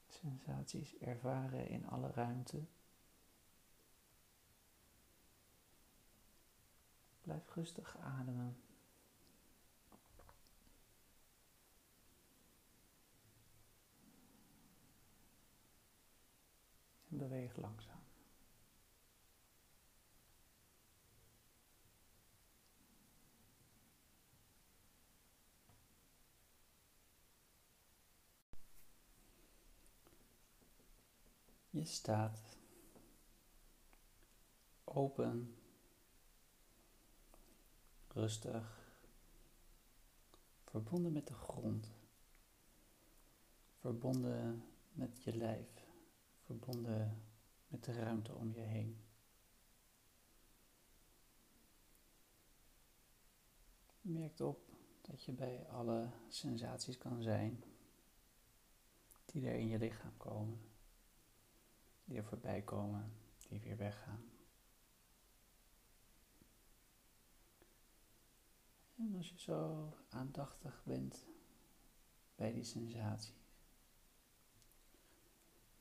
sensaties 0.08 0.98
ervaren 0.98 1.68
in 1.68 1.86
alle 1.88 2.10
ruimte. 2.10 2.64
Blijf 7.20 7.54
rustig 7.54 7.96
ademen. 7.98 8.56
En 17.08 17.18
beweeg 17.18 17.56
langzaam. 17.56 17.91
Je 31.82 31.88
staat 31.88 32.40
open, 34.84 35.56
rustig, 38.08 38.94
verbonden 40.64 41.12
met 41.12 41.26
de 41.26 41.34
grond, 41.34 41.90
verbonden 43.78 44.64
met 44.92 45.22
je 45.22 45.36
lijf, 45.36 45.86
verbonden 46.44 47.22
met 47.68 47.84
de 47.84 47.92
ruimte 47.92 48.34
om 48.34 48.52
je 48.52 48.60
heen. 48.60 49.00
Merk 54.00 54.40
op 54.40 54.70
dat 55.00 55.24
je 55.24 55.32
bij 55.32 55.68
alle 55.68 56.10
sensaties 56.28 56.98
kan 56.98 57.22
zijn 57.22 57.64
die 59.24 59.46
er 59.46 59.54
in 59.54 59.68
je 59.68 59.78
lichaam 59.78 60.16
komen 60.16 60.71
die 62.04 62.16
er 62.16 62.24
voorbij 62.24 62.62
komen, 62.62 63.12
die 63.48 63.60
weer 63.60 63.76
weggaan. 63.76 64.30
En 68.96 69.14
als 69.16 69.28
je 69.28 69.38
zo 69.38 69.88
aandachtig 70.08 70.82
bent 70.84 71.26
bij 72.34 72.52
die 72.52 72.64
sensaties, 72.64 73.34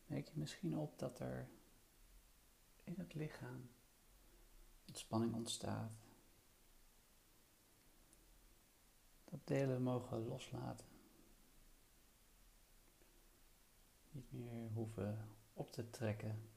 merk 0.05 0.27
je 0.27 0.39
misschien 0.39 0.77
op 0.77 0.99
dat 0.99 1.19
er 1.19 1.49
in 2.83 2.95
het 2.97 3.13
lichaam 3.13 3.69
ontspanning 4.87 5.33
ontstaat. 5.33 5.99
delen 9.51 9.81
mogen 9.81 10.27
loslaten. 10.27 10.87
Niet 14.11 14.31
meer 14.31 14.69
hoeven 14.69 15.29
op 15.61 15.71
te 15.71 15.89
trekken. 15.89 16.49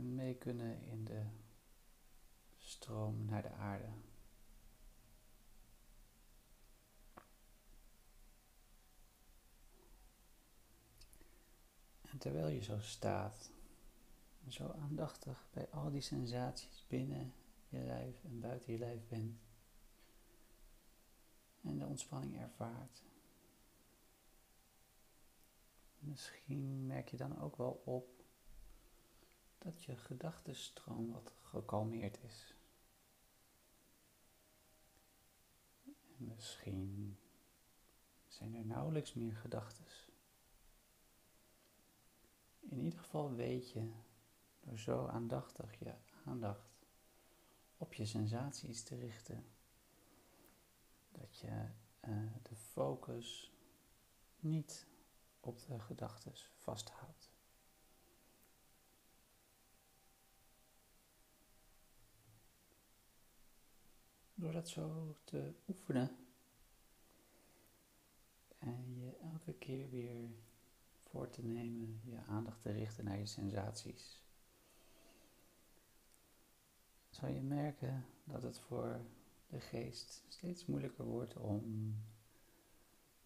Mee 0.00 0.34
kunnen 0.34 0.82
in 0.82 1.04
de 1.04 1.26
stroom 2.56 3.24
naar 3.24 3.42
de 3.42 3.50
aarde. 3.50 3.88
En 12.02 12.18
terwijl 12.18 12.48
je 12.48 12.62
zo 12.62 12.80
staat, 12.80 13.50
zo 14.48 14.70
aandachtig 14.70 15.48
bij 15.52 15.70
al 15.70 15.90
die 15.90 16.00
sensaties 16.00 16.84
binnen 16.88 17.34
je 17.68 17.78
lijf 17.78 18.24
en 18.24 18.40
buiten 18.40 18.72
je 18.72 18.78
lijf 18.78 19.08
bent, 19.08 19.40
en 21.62 21.78
de 21.78 21.86
ontspanning 21.86 22.40
ervaart. 22.40 23.07
Misschien 25.98 26.86
merk 26.86 27.08
je 27.08 27.16
dan 27.16 27.40
ook 27.40 27.56
wel 27.56 27.82
op 27.84 28.24
dat 29.58 29.84
je 29.84 29.96
gedachtenstroom 29.96 31.12
wat 31.12 31.32
gekalmeerd 31.42 32.18
is. 32.22 32.54
En 35.84 36.24
misschien 36.24 37.18
zijn 38.26 38.54
er 38.54 38.64
nauwelijks 38.64 39.14
meer 39.14 39.36
gedachten. 39.36 39.84
In 42.60 42.80
ieder 42.80 42.98
geval 42.98 43.34
weet 43.34 43.70
je, 43.70 43.92
door 44.60 44.78
zo 44.78 45.06
aandachtig 45.06 45.78
je 45.78 45.94
aandacht 46.24 46.86
op 47.76 47.94
je 47.94 48.06
sensaties 48.06 48.82
te 48.82 48.96
richten, 48.96 49.46
dat 51.12 51.38
je 51.38 51.68
uh, 52.08 52.32
de 52.42 52.56
focus 52.56 53.52
niet 54.40 54.86
op 55.40 55.66
de 55.66 55.80
gedachten 55.80 56.32
vasthoudt. 56.56 57.30
Door 64.34 64.52
dat 64.52 64.68
zo 64.68 65.16
te 65.24 65.54
oefenen 65.68 66.16
en 68.58 69.00
je 69.00 69.16
elke 69.16 69.52
keer 69.52 69.90
weer 69.90 70.30
voor 71.02 71.30
te 71.30 71.42
nemen, 71.42 72.00
je 72.04 72.22
aandacht 72.26 72.62
te 72.62 72.70
richten 72.70 73.04
naar 73.04 73.18
je 73.18 73.26
sensaties, 73.26 74.22
zal 77.10 77.28
je 77.28 77.40
merken 77.40 78.06
dat 78.24 78.42
het 78.42 78.58
voor 78.58 79.00
de 79.46 79.60
geest 79.60 80.24
steeds 80.28 80.66
moeilijker 80.66 81.04
wordt 81.04 81.36
om 81.36 81.94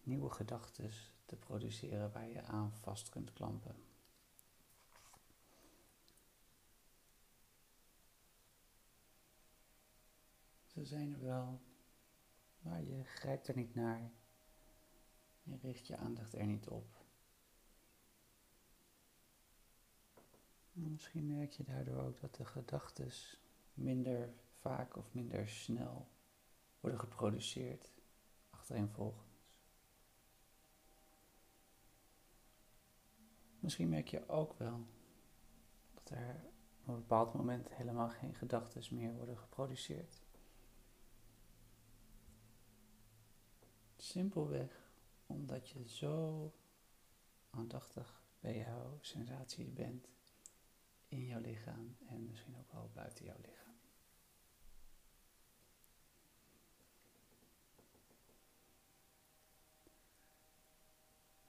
nieuwe 0.03 0.29
gedachten 0.29 0.91
te 1.33 1.45
produceren 1.45 2.11
waar 2.11 2.27
je 2.27 2.41
aan 2.41 2.71
vast 2.71 3.09
kunt 3.09 3.33
klampen. 3.33 3.75
Ze 10.65 10.85
zijn 10.85 11.13
er 11.13 11.21
wel, 11.21 11.61
maar 12.59 12.83
je 12.83 13.03
grijpt 13.03 13.47
er 13.47 13.55
niet 13.55 13.75
naar. 13.75 14.11
Je 15.43 15.57
richt 15.57 15.87
je 15.87 15.97
aandacht 15.97 16.33
er 16.33 16.45
niet 16.45 16.67
op. 16.67 17.05
Misschien 20.71 21.27
merk 21.27 21.51
je 21.51 21.63
daardoor 21.63 22.01
ook 22.01 22.19
dat 22.19 22.35
de 22.35 22.45
gedachten 22.45 23.11
minder 23.73 24.33
vaak 24.59 24.95
of 24.95 25.13
minder 25.13 25.49
snel 25.49 26.07
worden 26.79 26.99
geproduceerd 26.99 27.91
achtereenvolgens. 28.49 29.32
Misschien 33.63 33.89
merk 33.89 34.07
je 34.07 34.29
ook 34.29 34.53
wel 34.57 34.87
dat 35.93 36.09
er 36.09 36.43
op 36.81 36.87
een 36.87 36.95
bepaald 36.95 37.33
moment 37.33 37.69
helemaal 37.69 38.09
geen 38.09 38.35
gedachten 38.35 38.95
meer 38.95 39.13
worden 39.13 39.37
geproduceerd. 39.37 40.21
Simpelweg 43.95 44.91
omdat 45.25 45.69
je 45.69 45.87
zo 45.87 46.51
aandachtig 47.49 48.23
bij 48.39 48.57
jouw 48.57 48.97
sensaties 49.01 49.73
bent 49.73 50.09
in 51.07 51.25
jouw 51.25 51.39
lichaam 51.39 51.95
en 52.05 52.27
misschien 52.27 52.57
ook 52.57 52.71
wel 52.71 52.89
buiten 52.93 53.25
jouw 53.25 53.39
lichaam. 53.41 53.75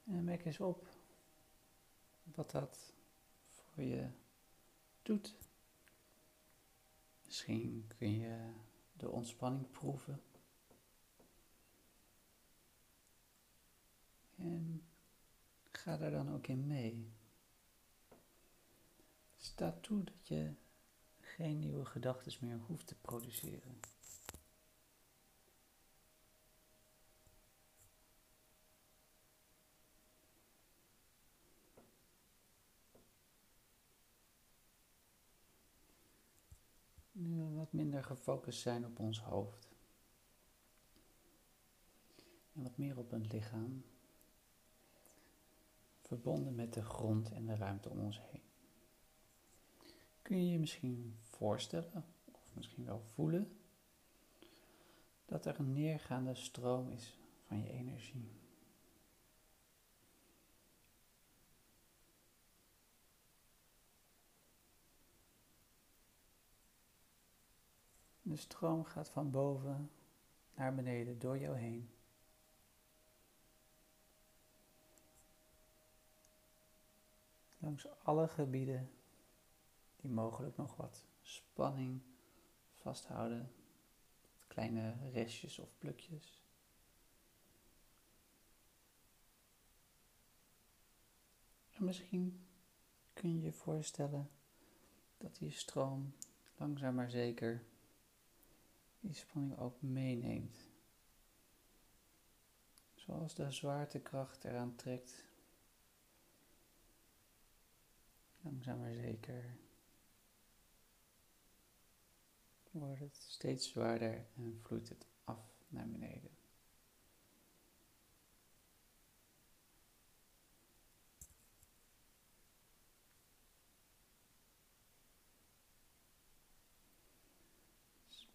En 0.03 0.23
merk 0.23 0.45
eens 0.45 0.59
op 0.59 0.94
wat 2.35 2.51
dat 2.51 2.93
voor 3.47 3.83
je 3.83 4.09
doet. 5.01 5.35
Misschien 7.25 7.91
kun 7.97 8.11
je 8.11 8.53
de 8.93 9.09
ontspanning 9.09 9.71
proeven. 9.71 10.21
En 14.35 14.83
ga 15.71 15.97
daar 15.97 16.11
dan 16.11 16.33
ook 16.33 16.47
in 16.47 16.67
mee. 16.67 17.13
Sta 19.35 19.77
toe 19.81 20.03
dat 20.03 20.27
je 20.27 20.53
geen 21.19 21.59
nieuwe 21.59 21.85
gedachten 21.85 22.33
meer 22.41 22.59
hoeft 22.59 22.87
te 22.87 22.95
produceren. 22.95 23.79
Nu 37.17 37.55
wat 37.55 37.73
minder 37.73 38.03
gefocust 38.03 38.61
zijn 38.61 38.85
op 38.85 38.99
ons 38.99 39.21
hoofd. 39.21 39.69
En 42.53 42.63
wat 42.63 42.77
meer 42.77 42.97
op 42.97 43.11
een 43.11 43.27
lichaam. 43.27 43.83
Verbonden 46.01 46.55
met 46.55 46.73
de 46.73 46.83
grond 46.83 47.31
en 47.31 47.45
de 47.45 47.55
ruimte 47.55 47.89
om 47.89 47.99
ons 47.99 48.21
heen. 48.21 48.41
Kun 50.21 50.45
je 50.45 50.51
je 50.51 50.59
misschien 50.59 51.15
voorstellen, 51.19 52.05
of 52.31 52.51
misschien 52.53 52.85
wel 52.85 53.01
voelen, 53.13 53.57
dat 55.25 55.45
er 55.45 55.59
een 55.59 55.73
neergaande 55.73 56.35
stroom 56.35 56.89
is 56.89 57.19
van 57.47 57.61
je 57.61 57.69
energie. 57.69 58.31
De 68.27 68.35
stroom 68.35 68.83
gaat 68.83 69.09
van 69.09 69.31
boven 69.31 69.91
naar 70.55 70.75
beneden 70.75 71.19
door 71.19 71.37
jou 71.37 71.57
heen. 71.57 71.89
Langs 77.57 77.87
alle 78.03 78.27
gebieden 78.27 78.91
die 79.95 80.09
mogelijk 80.09 80.57
nog 80.57 80.75
wat 80.75 81.05
spanning 81.21 82.01
vasthouden, 82.73 83.51
kleine 84.47 85.09
restjes 85.11 85.59
of 85.59 85.77
plukjes. 85.77 86.43
En 91.71 91.85
misschien 91.85 92.45
kun 93.13 93.35
je 93.35 93.41
je 93.41 93.53
voorstellen 93.53 94.29
dat 95.17 95.35
die 95.35 95.51
stroom 95.51 96.13
langzaam 96.57 96.95
maar 96.95 97.09
zeker 97.09 97.63
die 99.05 99.15
spanning 99.15 99.57
ook 99.57 99.81
meeneemt. 99.81 100.57
Zoals 102.93 103.35
de 103.35 103.51
zwaartekracht 103.51 104.43
eraan 104.43 104.75
trekt. 104.75 105.25
Langzaam 108.41 108.79
maar 108.79 108.93
zeker 108.93 109.57
wordt 112.79 112.99
het 112.99 113.15
steeds 113.15 113.69
zwaarder 113.69 114.25
en 114.35 114.59
vloeit 114.61 114.89
het 114.89 115.05
af 115.23 115.63
naar 115.67 115.89
beneden. 115.89 116.31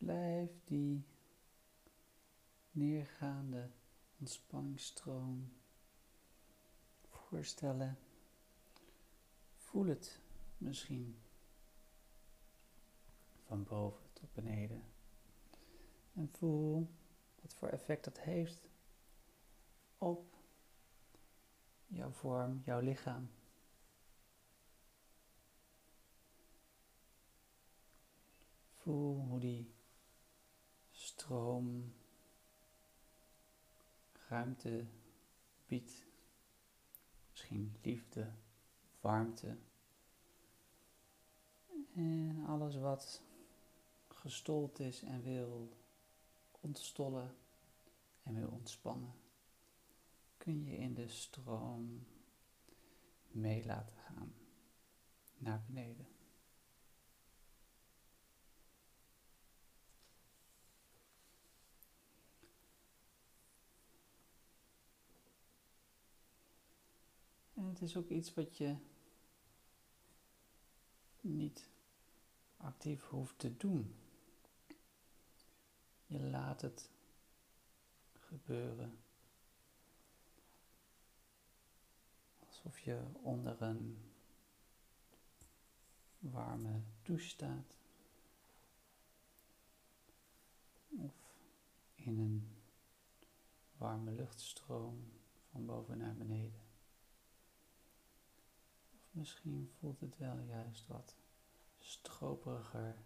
Blijf 0.01 0.51
die 0.65 1.05
neergaande 2.71 3.71
ontspanningsstroom 4.19 5.53
voorstellen. 7.09 7.99
Voel 9.57 9.87
het 9.87 10.21
misschien 10.59 11.23
van 13.47 13.65
boven 13.65 14.13
tot 14.13 14.33
beneden. 14.33 14.83
En 16.15 16.29
voel 16.33 16.89
wat 17.43 17.55
voor 17.55 17.69
effect 17.69 18.05
dat 18.05 18.19
heeft 18.21 18.69
op 19.99 20.37
jouw 21.87 22.11
vorm, 22.11 22.63
jouw 22.65 22.81
lichaam. 22.81 23.31
Voel 28.75 29.21
hoe 29.21 29.41
die 29.41 29.79
stroom 31.21 31.93
ruimte 34.29 34.87
biedt. 35.67 36.07
Misschien 37.31 37.77
liefde, 37.83 38.33
warmte. 39.01 39.57
En 41.95 42.45
alles 42.47 42.77
wat 42.77 43.23
gestold 44.09 44.79
is 44.79 45.03
en 45.03 45.23
wil 45.23 45.77
ontstollen 46.61 47.37
en 48.23 48.35
wil 48.35 48.49
ontspannen, 48.49 49.13
kun 50.37 50.65
je 50.65 50.77
in 50.77 50.95
de 50.95 51.09
stroom 51.09 52.07
mee 53.31 53.67
laten 53.67 53.97
gaan 53.97 54.35
naar 55.39 55.63
beneden. 55.67 56.07
En 67.61 67.67
het 67.67 67.83
is 67.83 67.97
ook 67.97 68.09
iets 68.09 68.35
wat 68.35 68.57
je 68.57 68.77
niet 71.21 71.69
actief 72.57 73.09
hoeft 73.09 73.39
te 73.39 73.57
doen. 73.57 73.95
Je 76.07 76.21
laat 76.21 76.61
het 76.61 76.91
gebeuren. 78.13 78.99
Alsof 82.47 82.79
je 82.79 83.03
onder 83.23 83.63
een 83.63 83.99
warme 86.19 86.81
douche 87.03 87.29
staat. 87.29 87.77
Of 90.89 91.15
in 91.95 92.19
een 92.19 92.49
warme 93.77 94.11
luchtstroom 94.11 95.13
van 95.51 95.67
boven 95.67 95.99
naar 95.99 96.15
beneden. 96.15 96.60
Misschien 99.11 99.71
voelt 99.79 100.01
het 100.01 100.19
wel 100.19 100.39
juist 100.39 100.87
wat 100.87 101.17
stroperiger. 101.79 102.97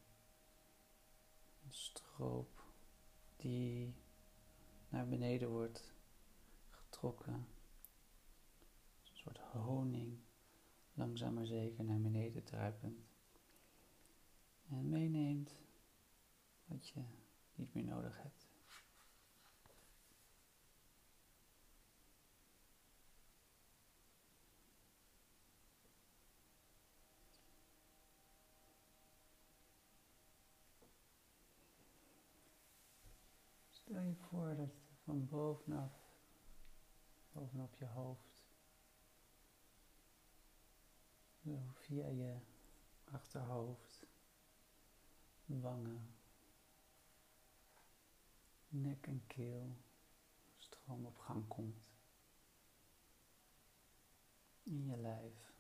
Een 1.65 1.73
stroop 1.73 2.65
die 3.37 3.95
naar 4.89 5.09
beneden 5.09 5.49
wordt 5.49 5.93
getrokken. 6.71 7.35
Een 9.03 9.17
soort 9.17 9.39
honing, 9.39 10.19
langzaam 10.95 11.35
maar 11.35 11.47
zeker 11.47 11.85
naar 11.85 12.01
beneden 12.01 12.45
druipend. 12.45 13.07
En 14.69 14.89
meeneemt 14.89 15.57
wat 16.65 16.89
je 16.89 17.03
niet 17.55 17.75
meer 17.75 17.85
nodig 17.85 18.23
hebt. 18.23 18.47
Stel 33.71 34.03
je 34.03 34.15
voor 34.35 34.69
van 35.05 35.29
bovenaf, 35.29 35.93
bovenop 37.33 37.75
je 37.77 37.87
hoofd, 37.87 38.45
zo 41.45 41.73
via 41.75 42.09
je 42.09 42.37
achterhoofd, 43.05 44.07
wangen, 45.45 46.15
nek 48.69 49.07
en 49.07 49.27
keel, 49.27 49.77
stroom 50.57 51.07
op 51.07 51.19
gang 51.19 51.49
komt 51.49 51.91
in 54.63 54.85
je 54.87 54.97
lijf. 54.97 55.53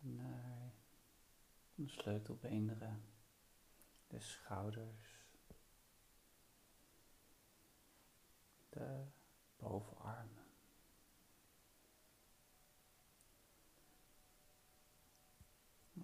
Naar 0.00 0.72
de 1.74 1.88
sleutelbeenderen 1.88 3.13
de 4.14 4.20
schouders, 4.20 5.26
de 8.68 9.06
bovenarmen. 9.56 10.46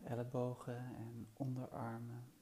Ellebogen 0.02 0.94
en 0.96 1.30
onderarmen. 1.32 2.32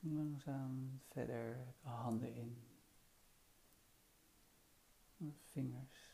Langzaam 0.00 1.00
verder 1.08 1.74
de 1.82 1.88
handen 1.88 2.34
in. 2.34 2.66
Vingers. 5.50 6.10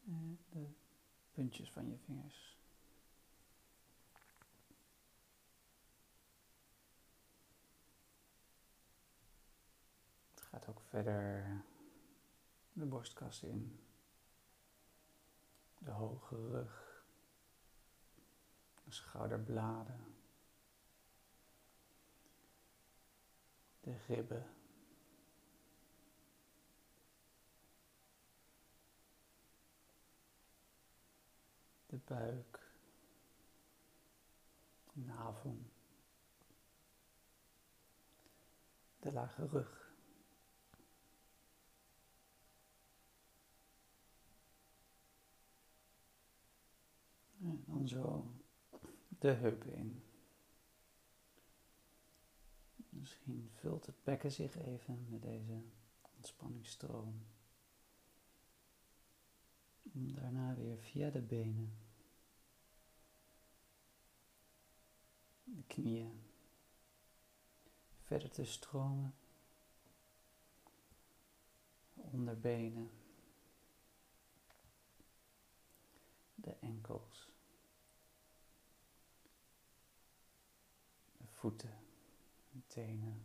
De 0.00 0.41
puntjes 1.32 1.70
van 1.70 1.88
je 1.88 1.98
vingers. 1.98 2.56
Het 10.34 10.42
gaat 10.42 10.68
ook 10.68 10.80
verder 10.80 11.64
de 12.72 12.86
borstkas 12.86 13.42
in, 13.42 13.80
de 15.78 15.90
hoge 15.90 16.36
rug, 16.36 17.04
de 18.84 18.92
schouderbladen, 18.92 20.14
de 23.80 23.96
ribben. 24.06 24.61
De 31.92 31.98
buik, 32.04 32.72
de 34.92 35.00
navel, 35.00 35.58
de 39.00 39.12
lage 39.12 39.46
rug. 39.46 39.94
En 47.40 47.64
dan 47.66 47.88
zo 47.88 48.34
de 49.08 49.30
heupen 49.30 49.72
in. 49.72 50.02
Misschien 52.88 53.50
vult 53.54 53.86
het 53.86 54.02
bekken 54.04 54.32
zich 54.32 54.58
even 54.58 55.06
met 55.08 55.22
deze 55.22 55.62
ontspanningsstroom. 56.16 57.26
Daarna 59.94 60.54
weer 60.54 60.78
via 60.78 61.10
de 61.10 61.20
benen, 61.20 61.78
de 65.44 65.62
knieën, 65.66 66.22
verder 68.02 68.30
te 68.30 68.44
stromen, 68.44 69.14
onderbenen, 71.94 72.90
de 76.34 76.50
enkels, 76.60 77.32
de 81.16 81.26
voeten, 81.26 81.78
de 82.50 82.66
tenen. 82.66 83.22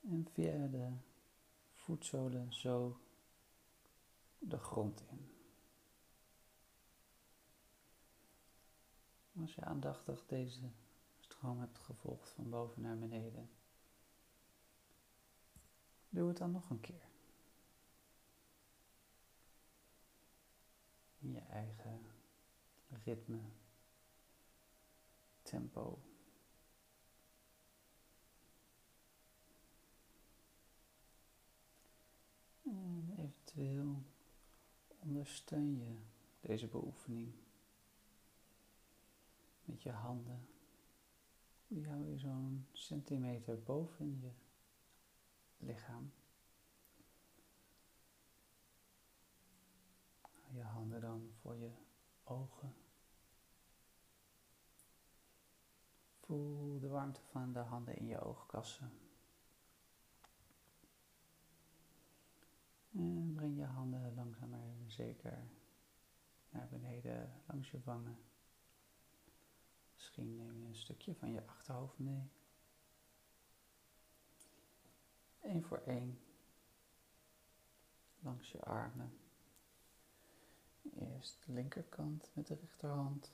En 0.00 0.28
via 0.32 0.66
de 0.66 0.92
voetzolen 1.74 2.52
zo 2.52 3.00
de 4.48 4.58
grond 4.58 5.02
in. 5.10 5.30
Als 9.40 9.54
je 9.54 9.64
aandachtig 9.64 10.26
deze 10.26 10.70
stroom 11.20 11.60
hebt 11.60 11.78
gevolgd 11.78 12.30
van 12.30 12.50
boven 12.50 12.82
naar 12.82 12.98
beneden, 12.98 13.50
doe 16.08 16.28
het 16.28 16.36
dan 16.36 16.50
nog 16.50 16.70
een 16.70 16.80
keer. 16.80 17.10
In 21.18 21.32
je 21.32 21.40
eigen 21.40 22.06
ritme, 22.88 23.40
tempo. 25.42 26.02
Ondersteun 35.12 35.76
je 35.76 35.96
deze 36.40 36.66
beoefening 36.66 37.32
met 39.64 39.82
je 39.82 39.90
handen. 39.90 40.48
Die 41.68 41.88
hou 41.88 42.06
je 42.06 42.18
zo'n 42.18 42.66
centimeter 42.72 43.62
boven 43.62 44.20
je 44.20 44.30
lichaam. 45.56 46.12
Je 50.48 50.62
handen 50.62 51.00
dan 51.00 51.32
voor 51.40 51.56
je 51.56 51.70
ogen. 52.24 52.74
Voel 56.20 56.78
de 56.78 56.88
warmte 56.88 57.20
van 57.30 57.52
de 57.52 57.58
handen 57.58 57.96
in 57.96 58.06
je 58.06 58.20
oogkassen. 58.20 58.92
En 62.92 63.32
breng 63.34 63.56
je 63.56 63.64
handen 63.64 64.14
langzaam 64.14 64.54
zeker 64.92 65.48
naar 66.50 66.68
beneden 66.68 67.42
langs 67.46 67.70
je 67.70 67.80
wangen. 67.84 68.18
Misschien 69.94 70.36
neem 70.36 70.60
je 70.60 70.66
een 70.66 70.76
stukje 70.76 71.14
van 71.14 71.32
je 71.32 71.46
achterhoofd 71.46 71.98
mee. 71.98 72.30
Eén 75.40 75.64
voor 75.64 75.82
één. 75.86 76.20
Langs 78.18 78.52
je 78.52 78.64
armen. 78.64 79.18
Eerst 80.82 81.46
de 81.46 81.52
linkerkant 81.52 82.30
met 82.34 82.46
de 82.46 82.54
rechterhand. 82.54 83.32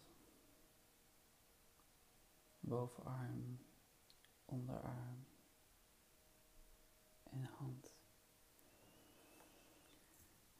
Bovenarm, 2.60 3.58
onderarm 4.44 5.26
en 7.22 7.44
hand. 7.44 7.87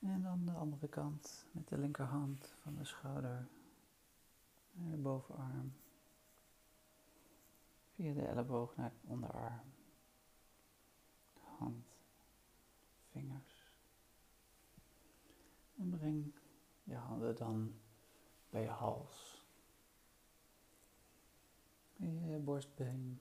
En 0.08 0.22
dan 0.22 0.44
de 0.44 0.52
andere 0.52 0.88
kant 0.88 1.46
met 1.52 1.68
de 1.68 1.78
linkerhand 1.78 2.54
van 2.62 2.74
de 2.74 2.84
schouder 2.84 3.48
naar 4.72 4.90
de 4.90 4.96
bovenarm. 4.96 5.72
Via 7.94 8.12
de 8.12 8.26
elleboog 8.26 8.76
naar 8.76 8.90
de 8.90 9.08
onderarm. 9.08 9.72
Hand, 11.58 11.86
vingers. 13.10 13.72
En 15.76 15.90
breng 15.90 16.34
je 16.84 16.94
handen 16.94 17.36
dan 17.36 17.74
bij 18.50 18.62
je 18.62 18.68
hals. 18.68 19.42
Je 21.96 22.38
borstbeen 22.44 23.20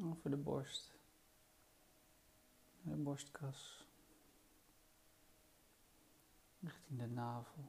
over 0.00 0.30
de 0.30 0.36
borst. 0.36 0.98
De 2.82 2.96
borstkas 2.96 3.85
richting 6.66 6.98
de 6.98 7.06
navel, 7.06 7.64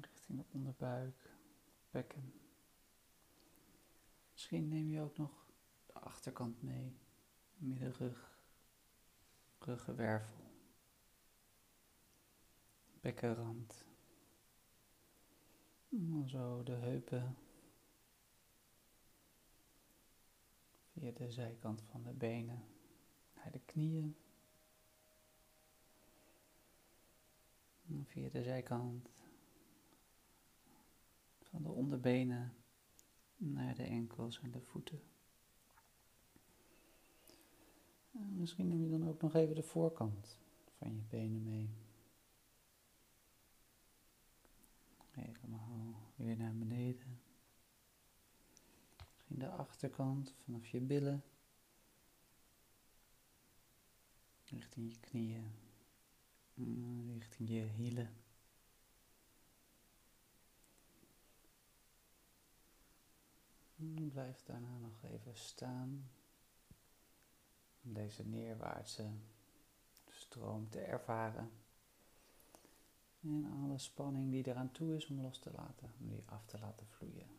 richting 0.00 0.38
de 0.38 0.44
onderbuik, 0.50 1.30
bekken. 1.90 2.32
Misschien 4.32 4.68
neem 4.68 4.90
je 4.90 5.00
ook 5.00 5.16
nog 5.16 5.46
de 5.86 5.92
achterkant 5.92 6.62
mee, 6.62 6.96
middenrug, 7.56 8.38
ruggenwervel, 9.58 10.50
bekkenrand. 13.00 13.88
En 15.90 16.28
zo 16.28 16.62
de 16.62 16.72
heupen. 16.72 17.36
Via 20.92 21.10
de 21.10 21.30
zijkant 21.30 21.82
van 21.82 22.02
de 22.02 22.12
benen. 22.12 22.64
Naar 23.34 23.52
de 23.52 23.60
knieën. 23.60 24.16
Via 28.04 28.28
de 28.28 28.42
zijkant 28.42 29.10
van 31.42 31.62
de 31.62 31.68
onderbenen 31.68 32.54
naar 33.36 33.74
de 33.74 33.82
enkels 33.82 34.40
en 34.40 34.50
de 34.50 34.60
voeten. 34.60 35.02
En 38.12 38.36
misschien 38.38 38.68
neem 38.68 38.82
je 38.82 38.90
dan 38.90 39.08
ook 39.08 39.22
nog 39.22 39.34
even 39.34 39.54
de 39.54 39.62
voorkant 39.62 40.38
van 40.78 40.94
je 40.94 41.02
benen 41.08 41.42
mee. 41.42 41.70
Helemaal 45.10 45.94
weer 46.16 46.36
naar 46.36 46.56
beneden. 46.56 47.20
Misschien 49.14 49.38
de 49.38 49.48
achterkant 49.48 50.34
vanaf 50.44 50.66
je 50.66 50.80
billen. 50.80 51.24
Richting 54.44 54.92
je 54.92 55.00
knieën. 55.00 55.69
Richting 57.18 57.48
je 57.48 57.60
hielen. 57.60 58.14
Blijf 64.12 64.42
daarna 64.42 64.78
nog 64.78 65.02
even 65.02 65.36
staan 65.36 66.10
om 67.82 67.92
deze 67.92 68.26
neerwaartse 68.26 69.10
stroom 70.08 70.68
te 70.68 70.80
ervaren. 70.80 71.50
En 73.22 73.44
alle 73.62 73.78
spanning 73.78 74.30
die 74.30 74.46
eraan 74.46 74.72
toe 74.72 74.96
is 74.96 75.06
om 75.06 75.20
los 75.20 75.38
te 75.38 75.50
laten, 75.50 75.92
om 76.00 76.08
die 76.08 76.22
af 76.26 76.46
te 76.46 76.58
laten 76.58 76.86
vloeien 76.86 77.38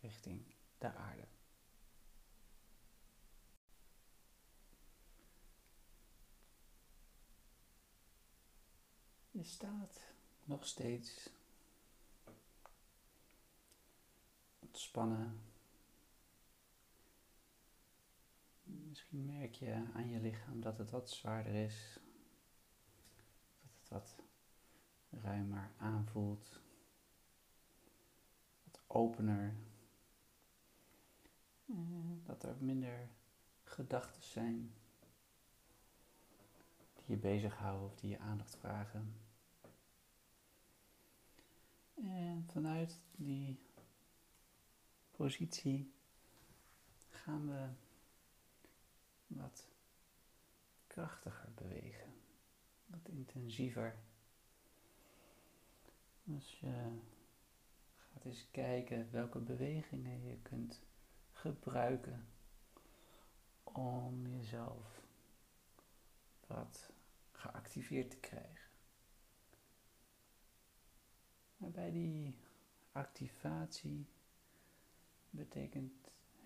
richting 0.00 0.44
de 0.78 0.92
aarde. 0.92 1.26
Je 9.32 9.44
staat 9.44 10.00
nog 10.44 10.66
steeds 10.66 11.30
ontspannen. 14.58 15.40
Misschien 18.62 19.26
merk 19.26 19.54
je 19.54 19.84
aan 19.94 20.08
je 20.08 20.20
lichaam 20.20 20.60
dat 20.60 20.78
het 20.78 20.90
wat 20.90 21.10
zwaarder 21.10 21.54
is, 21.54 21.98
dat 23.62 23.70
het 23.80 23.88
wat 23.88 24.24
ruimer 25.22 25.70
aanvoelt, 25.76 26.60
wat 28.64 28.80
opener, 28.86 29.54
dat 32.24 32.42
er 32.42 32.56
minder 32.58 33.08
gedachten 33.64 34.22
zijn 34.22 34.74
je 37.12 37.18
bezighouden 37.18 37.86
of 37.86 37.94
die 37.94 38.10
je 38.10 38.18
aandacht 38.18 38.56
vragen. 38.56 39.14
En 41.94 42.44
vanuit 42.52 42.96
die 43.16 43.58
positie 45.10 45.92
gaan 47.10 47.48
we 47.48 47.68
wat 49.26 49.68
krachtiger 50.86 51.52
bewegen, 51.54 52.14
wat 52.86 53.08
intensiever. 53.08 53.96
Als 56.34 56.60
je 56.60 56.98
gaat 57.96 58.24
eens 58.24 58.46
kijken 58.50 59.10
welke 59.10 59.38
bewegingen 59.38 60.24
je 60.24 60.36
kunt 60.42 60.80
gebruiken 61.32 62.26
om 63.62 64.26
jezelf 64.26 65.02
wat 66.46 66.91
geactiveerd 67.42 68.10
te 68.10 68.16
krijgen. 68.16 68.70
Bij 71.56 71.90
die 71.90 72.34
activatie 72.92 74.06
betekent 75.30 75.92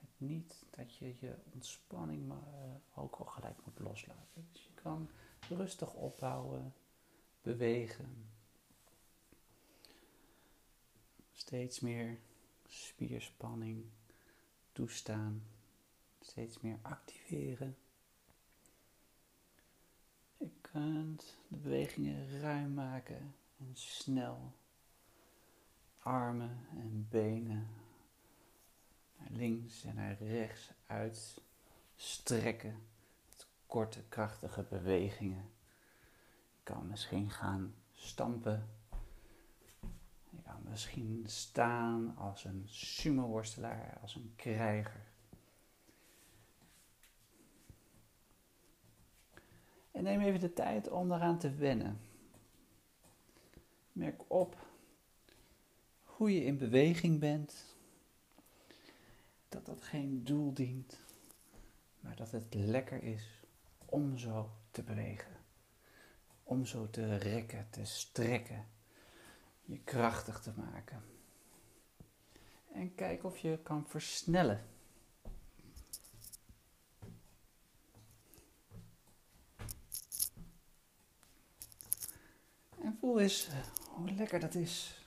het 0.00 0.10
niet 0.16 0.64
dat 0.70 0.96
je 0.96 1.14
je 1.20 1.34
ontspanning 1.52 2.26
maar, 2.26 2.48
uh, 2.48 2.74
ook 2.94 3.16
al 3.16 3.24
gelijk 3.24 3.58
moet 3.64 3.78
loslaten. 3.78 4.48
Dus 4.52 4.62
je 4.64 4.74
kan 4.74 5.10
rustig 5.48 5.94
opbouwen, 5.94 6.74
bewegen. 7.42 8.28
Steeds 11.32 11.80
meer 11.80 12.18
spierspanning 12.66 13.84
toestaan. 14.72 15.42
Steeds 16.20 16.60
meer 16.60 16.78
activeren. 16.82 17.76
De 20.76 21.24
bewegingen 21.48 22.40
ruim 22.40 22.74
maken 22.74 23.34
en 23.58 23.70
snel 23.72 24.52
armen 25.98 26.66
en 26.70 27.06
benen 27.10 27.68
naar 29.18 29.28
links 29.30 29.84
en 29.84 29.94
naar 29.94 30.16
rechts 30.18 30.70
uitstrekken. 30.86 32.82
Met 33.28 33.46
korte, 33.66 34.02
krachtige 34.08 34.62
bewegingen. 34.62 35.50
Je 36.54 36.62
kan 36.62 36.86
misschien 36.86 37.30
gaan 37.30 37.74
stampen. 37.92 38.68
Je 40.30 40.42
kan 40.42 40.62
misschien 40.68 41.24
staan 41.26 42.16
als 42.16 42.44
een 42.44 42.64
sumo-worstelaar, 42.66 43.98
als 44.02 44.14
een 44.14 44.32
krijger. 44.36 45.05
En 49.96 50.02
neem 50.02 50.20
even 50.20 50.40
de 50.40 50.52
tijd 50.52 50.88
om 50.88 51.12
eraan 51.12 51.38
te 51.38 51.54
wennen. 51.54 52.00
Merk 53.92 54.22
op 54.26 54.66
hoe 56.04 56.34
je 56.34 56.44
in 56.44 56.58
beweging 56.58 57.20
bent. 57.20 57.76
Dat 59.48 59.66
dat 59.66 59.82
geen 59.82 60.24
doel 60.24 60.52
dient, 60.52 61.00
maar 62.00 62.16
dat 62.16 62.30
het 62.30 62.54
lekker 62.54 63.02
is 63.02 63.44
om 63.84 64.18
zo 64.18 64.50
te 64.70 64.82
bewegen. 64.82 65.36
Om 66.42 66.66
zo 66.66 66.90
te 66.90 67.16
rekken, 67.16 67.66
te 67.70 67.84
strekken, 67.84 68.66
je 69.62 69.78
krachtig 69.78 70.40
te 70.40 70.52
maken. 70.56 71.02
En 72.72 72.94
kijk 72.94 73.24
of 73.24 73.38
je 73.38 73.58
kan 73.62 73.86
versnellen. 73.88 74.64
En 82.86 82.96
voel 83.00 83.20
eens 83.20 83.48
hoe 83.88 84.10
lekker 84.10 84.40
dat 84.40 84.54
is 84.54 85.04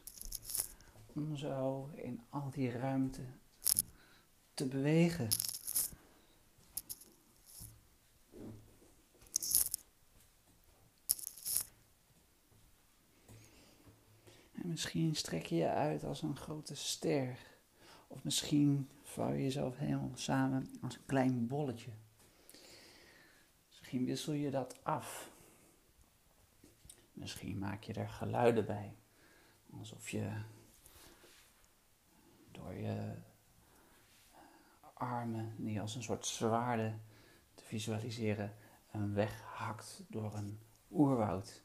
om 1.14 1.36
zo 1.36 1.90
in 1.96 2.22
al 2.30 2.50
die 2.50 2.72
ruimte 2.72 3.22
te 4.54 4.66
bewegen. 4.66 5.28
En 14.54 14.68
misschien 14.68 15.16
strek 15.16 15.46
je 15.46 15.56
je 15.56 15.70
uit 15.70 16.04
als 16.04 16.22
een 16.22 16.38
grote 16.38 16.76
ster. 16.76 17.38
Of 18.08 18.24
misschien 18.24 18.90
vouw 19.04 19.32
je 19.32 19.44
jezelf 19.44 19.78
helemaal 19.78 20.12
samen 20.16 20.70
als 20.82 20.96
een 20.96 21.06
klein 21.06 21.48
bolletje. 21.48 21.92
Misschien 23.68 24.06
wissel 24.06 24.34
je 24.34 24.50
dat 24.50 24.84
af. 24.84 25.38
Misschien 27.20 27.58
maak 27.58 27.84
je 27.84 27.94
er 27.94 28.10
geluiden 28.10 28.66
bij. 28.66 28.96
Alsof 29.72 30.10
je 30.10 30.32
door 32.52 32.74
je 32.74 33.16
armen, 34.94 35.54
die 35.58 35.82
als 35.82 35.96
een 35.96 36.04
soort 36.04 36.26
zwaarden 36.26 37.02
te 37.54 37.64
visualiseren, 37.64 38.56
een 38.92 39.14
weg 39.14 39.42
hakt 39.42 40.04
door 40.08 40.34
een 40.36 40.60
oerwoud. 40.92 41.64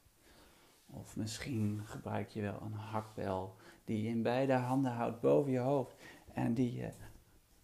Of 0.86 1.16
misschien 1.16 1.82
gebruik 1.84 2.28
je 2.28 2.40
wel 2.40 2.61
een 2.62 2.72
hakbel 2.72 3.57
die 3.84 4.02
je 4.02 4.09
in 4.09 4.22
beide 4.22 4.52
handen 4.52 4.92
houdt 4.92 5.20
boven 5.20 5.52
je 5.52 5.59
hoofd 5.59 5.94
en 6.32 6.55
die 6.55 6.74
je 6.74 6.92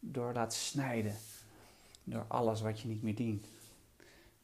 door 0.01 0.33
laat 0.33 0.55
snijden 0.55 1.17
door 2.05 2.25
alles 2.29 2.61
wat 2.61 2.81
je 2.81 2.89
niet 2.89 3.03
meer 3.03 3.15
dient. 3.15 3.47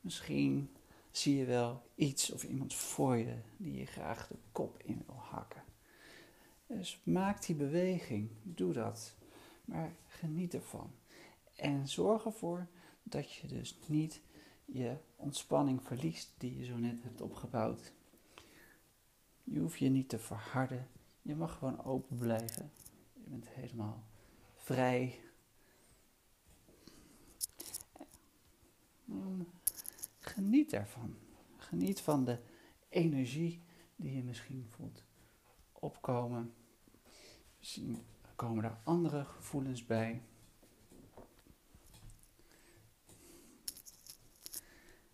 Misschien 0.01 0.76
zie 1.17 1.37
je 1.37 1.45
wel 1.45 1.83
iets 1.95 2.33
of 2.33 2.45
iemand 2.45 2.75
voor 2.75 3.17
je 3.17 3.37
die 3.57 3.79
je 3.79 3.87
graag 3.87 4.27
de 4.27 4.37
kop 4.53 4.83
in 4.83 5.03
wil 5.07 5.19
hakken. 5.19 5.63
Dus 6.67 7.01
maak 7.05 7.47
die 7.47 7.57
beweging, 7.57 8.31
doe 8.43 8.73
dat, 8.73 9.15
maar 9.65 9.97
geniet 10.07 10.55
ervan. 10.55 10.91
En 11.55 11.89
zorg 11.89 12.25
ervoor 12.25 12.67
dat 13.03 13.33
je 13.33 13.47
dus 13.47 13.79
niet 13.87 14.21
je 14.65 14.97
ontspanning 15.17 15.83
verliest 15.83 16.35
die 16.39 16.59
je 16.59 16.65
zo 16.65 16.77
net 16.77 17.03
hebt 17.03 17.21
opgebouwd. 17.21 17.93
Je 19.45 19.59
hoeft 19.59 19.79
je 19.79 19.89
niet 19.89 20.09
te 20.09 20.19
verharden, 20.19 20.89
je 21.23 21.35
mag 21.35 21.59
gewoon 21.59 21.85
open 21.85 22.17
blijven. 22.17 22.73
Je 23.13 23.31
bent 23.31 23.49
helemaal 23.49 24.05
vrij. 24.57 25.21
Geniet 30.37 30.73
ervan. 30.73 31.17
Geniet 31.57 32.01
van 32.01 32.25
de 32.25 32.39
energie 32.89 33.63
die 33.97 34.17
je 34.17 34.23
misschien 34.23 34.67
voelt 34.69 35.05
opkomen. 35.73 36.55
Misschien 37.59 38.05
komen 38.35 38.65
er 38.65 38.79
andere 38.85 39.25
gevoelens 39.25 39.87
bij. 39.87 40.23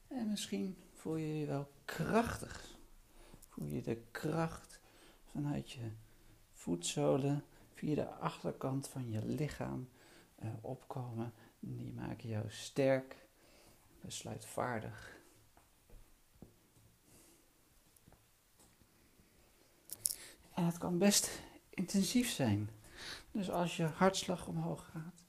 En 0.09 0.29
misschien 0.29 0.77
voel 0.93 1.17
je 1.17 1.39
je 1.39 1.47
wel 1.47 1.73
krachtig. 1.85 2.79
Voel 3.49 3.67
je 3.67 3.83
de 3.83 4.03
kracht 4.11 4.81
vanuit 5.25 5.71
je 5.71 5.91
voetzolen 6.53 7.45
via 7.75 7.95
de 7.95 8.09
achterkant 8.09 8.89
van 8.89 9.11
je 9.11 9.25
lichaam 9.25 9.89
uh, 10.43 10.51
opkomen. 10.61 11.33
Die 11.61 11.93
maken 11.93 12.29
jou 12.29 12.51
sterk, 12.51 13.22
besluitvaardig. 14.03 15.21
En 20.55 20.65
het 20.65 20.79
kan 20.79 20.99
best 20.99 21.41
intensief 21.71 22.31
zijn. 22.31 22.71
Dus 23.31 23.51
als 23.51 23.77
je 23.77 23.85
hartslag 23.85 24.47
omhoog 24.47 24.91
gaat 24.93 25.25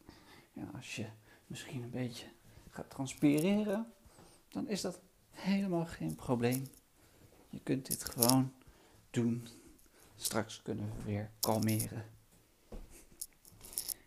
en 0.53 0.73
als 0.75 0.95
je 0.95 1.07
misschien 1.47 1.83
een 1.83 1.89
beetje 1.89 2.27
gaat 2.69 2.89
transpireren, 2.89 3.93
dan 4.49 4.67
is 4.67 4.81
dat 4.81 4.99
helemaal 5.31 5.85
geen 5.85 6.15
probleem. 6.15 6.67
Je 7.49 7.59
kunt 7.59 7.85
dit 7.85 8.03
gewoon 8.09 8.53
doen. 9.09 9.47
Straks 10.15 10.61
kunnen 10.61 10.91
we 10.95 11.03
weer 11.03 11.31
kalmeren. 11.39 12.05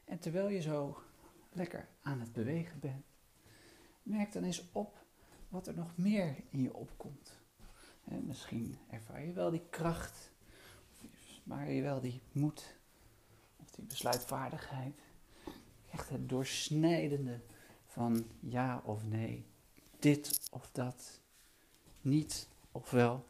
En 0.05 0.19
terwijl 0.19 0.49
je 0.49 0.61
zo 0.61 1.03
lekker 1.53 1.89
aan 2.03 2.21
het 2.21 2.33
bewegen 2.33 2.81
bent, 2.81 3.06
merk 4.07 4.33
dan 4.33 4.45
eens 4.45 4.73
op 4.73 5.05
wat 5.49 5.67
er 5.67 5.75
nog 5.75 5.97
meer 5.97 6.37
in 6.51 6.63
je 6.63 6.75
opkomt. 6.75 7.39
En 8.05 8.27
misschien 8.27 8.79
ervaar 8.91 9.25
je 9.25 9.33
wel 9.33 9.51
die 9.51 9.67
kracht 9.71 10.31
maar 11.47 11.71
je 11.71 11.83
wel 11.83 12.01
die 12.01 12.21
moed 12.33 12.77
of 13.57 13.71
die 13.71 13.85
besluitvaardigheid. 13.85 15.01
Echt 15.91 16.09
het 16.09 16.29
doorsnijdende 16.29 17.41
van 17.87 18.27
ja 18.41 18.83
of 18.85 19.05
nee, 19.05 19.47
dit 19.99 20.41
of 20.51 20.71
dat, 20.73 21.21
niet 22.01 22.49
of 22.73 22.91
wel. 22.91 23.27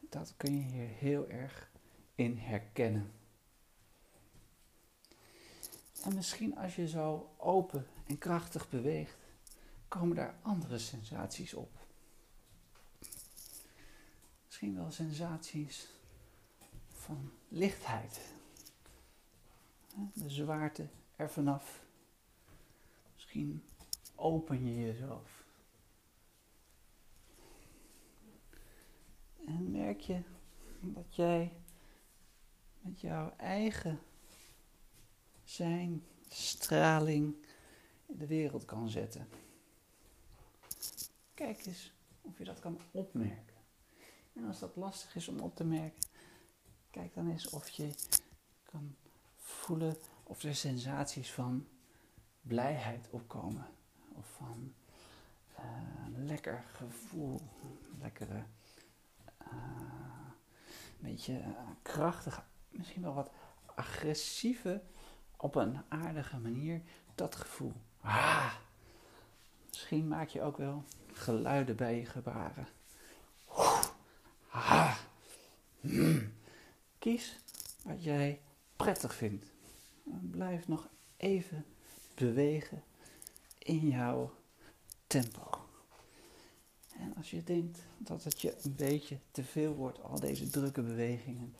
Dat 0.00 0.34
kun 0.36 0.56
je 0.56 0.62
hier 0.62 0.88
heel 0.88 1.28
erg 1.28 1.70
in 2.14 2.36
herkennen. 2.36 3.12
En 6.04 6.14
misschien 6.14 6.58
als 6.58 6.76
je 6.76 6.88
zo 6.88 7.34
open 7.36 7.86
en 8.06 8.18
krachtig 8.18 8.68
beweegt, 8.68 9.25
komen 9.88 10.16
daar 10.16 10.38
andere 10.42 10.78
sensaties 10.78 11.54
op. 11.54 11.86
Misschien 14.44 14.74
wel 14.74 14.90
sensaties 14.90 15.88
van 16.88 17.32
lichtheid. 17.48 18.34
De 20.12 20.30
zwaarte 20.30 20.88
er 21.16 21.30
vanaf. 21.30 21.84
Misschien 23.14 23.64
open 24.14 24.64
je 24.64 24.80
jezelf. 24.80 25.44
En 29.46 29.70
merk 29.70 30.00
je 30.00 30.22
dat 30.80 31.14
jij 31.14 31.52
met 32.80 33.00
jouw 33.00 33.34
eigen 33.36 34.00
zijn, 35.44 36.04
straling 36.28 37.36
in 38.06 38.18
de 38.18 38.26
wereld 38.26 38.64
kan 38.64 38.88
zetten. 38.88 39.28
Kijk 41.36 41.66
eens 41.66 41.92
of 42.20 42.38
je 42.38 42.44
dat 42.44 42.58
kan 42.58 42.78
opmerken. 42.90 43.56
En 44.32 44.44
als 44.44 44.58
dat 44.58 44.76
lastig 44.76 45.14
is 45.16 45.28
om 45.28 45.40
op 45.40 45.56
te 45.56 45.64
merken, 45.64 46.02
Kijk 46.96 47.14
dan 47.14 47.30
eens 47.30 47.48
of 47.48 47.68
je 47.68 47.94
kan 48.64 48.96
voelen 49.36 49.96
of 50.22 50.42
er 50.42 50.54
sensaties 50.54 51.32
van 51.32 51.66
blijheid 52.40 53.08
opkomen. 53.10 53.66
Of 54.12 54.26
van 54.36 54.74
een 55.56 56.26
lekker 56.26 56.64
gevoel, 56.72 57.40
lekkere, 57.98 58.44
uh, 59.42 60.30
beetje 60.98 61.38
uh, 61.38 61.48
krachtige, 61.82 62.42
misschien 62.68 63.02
wel 63.02 63.14
wat 63.14 63.30
agressieve, 63.74 64.82
op 65.36 65.54
een 65.54 65.82
aardige 65.88 66.38
manier, 66.38 66.82
dat 67.14 67.36
gevoel. 67.36 67.72
Ah, 68.00 68.54
misschien 69.76 70.08
maak 70.08 70.28
je 70.28 70.42
ook 70.42 70.56
wel 70.56 70.84
geluiden 71.12 71.76
bij 71.76 71.98
je 71.98 72.04
gebaren. 72.04 72.68
Ah, 74.48 74.96
mm. 75.80 76.32
Kies 76.98 77.38
wat 77.82 78.04
jij 78.04 78.40
prettig 78.76 79.14
vindt. 79.14 79.46
Blijf 80.30 80.68
nog 80.68 80.88
even 81.16 81.64
bewegen 82.14 82.82
in 83.58 83.88
jouw 83.88 84.32
tempo. 85.06 85.50
En 86.98 87.14
als 87.16 87.30
je 87.30 87.44
denkt 87.44 87.78
dat 87.98 88.24
het 88.24 88.40
je 88.40 88.54
een 88.62 88.74
beetje 88.74 89.18
te 89.30 89.44
veel 89.44 89.74
wordt, 89.74 90.02
al 90.02 90.20
deze 90.20 90.50
drukke 90.50 90.82
bewegingen, 90.82 91.56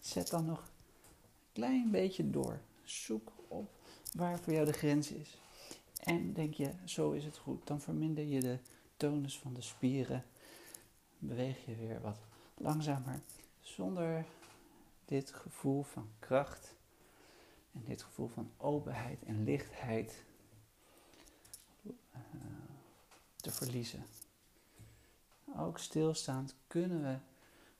zet 0.00 0.28
dan 0.28 0.44
nog 0.44 0.58
een 0.58 1.52
klein 1.52 1.90
beetje 1.90 2.30
door. 2.30 2.60
Zoek 2.82 3.32
op 3.48 3.70
waar 4.14 4.38
voor 4.38 4.52
jou 4.52 4.66
de 4.66 4.72
grens 4.72 5.10
is. 5.10 5.38
En 5.98 6.32
denk 6.32 6.54
je, 6.54 6.72
zo 6.84 7.10
is 7.10 7.24
het 7.24 7.36
goed, 7.36 7.66
dan 7.66 7.80
verminder 7.80 8.24
je 8.24 8.40
de 8.40 8.58
tonus 8.96 9.38
van 9.38 9.54
de 9.54 9.60
spieren 9.60 10.24
beweeg 11.18 11.64
je 11.64 11.74
weer 11.74 12.00
wat 12.00 12.18
langzamer 12.54 13.20
zonder 13.60 14.24
dit 15.04 15.32
gevoel 15.32 15.82
van 15.82 16.08
kracht 16.18 16.74
en 17.72 17.82
dit 17.84 18.02
gevoel 18.02 18.28
van 18.28 18.50
openheid 18.56 19.22
en 19.22 19.44
lichtheid 19.44 20.24
uh, 21.82 21.92
te 23.36 23.50
verliezen. 23.50 24.04
Ook 25.56 25.78
stilstaand 25.78 26.54
kunnen 26.66 27.02
we 27.02 27.18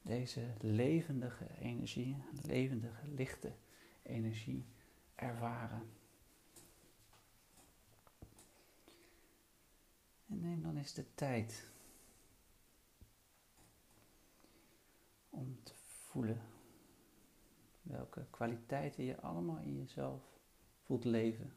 deze 0.02 0.46
levendige 0.60 1.46
energie, 1.60 2.16
levendige, 2.42 3.08
lichte 3.08 3.52
energie 4.02 4.64
ervaren. 5.14 5.97
En 10.28 10.40
neem 10.40 10.62
dan 10.62 10.76
eens 10.76 10.94
de 10.94 11.14
tijd 11.14 11.70
om 15.30 15.62
te 15.62 15.74
voelen 15.74 16.42
welke 17.82 18.26
kwaliteiten 18.30 19.04
je 19.04 19.20
allemaal 19.20 19.58
in 19.58 19.76
jezelf 19.76 20.22
voelt 20.84 21.04
leven. 21.04 21.52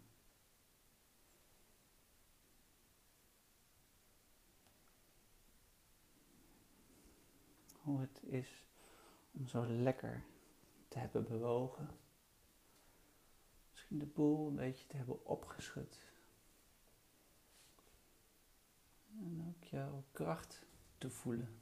Hoe 7.82 7.99
het 7.99 8.24
is 8.24 8.65
om 9.32 9.47
zo 9.47 9.65
lekker 9.67 10.24
te 10.88 10.99
hebben 10.99 11.28
bewogen. 11.28 11.89
Misschien 13.72 13.99
de 13.99 14.05
boel 14.05 14.47
een 14.47 14.55
beetje 14.55 14.88
te 14.88 14.97
hebben 14.97 15.26
opgeschud. 15.26 16.11
En 19.20 19.45
ook 19.47 19.64
jouw 19.64 20.03
kracht 20.12 20.62
te 20.97 21.09
voelen. 21.09 21.62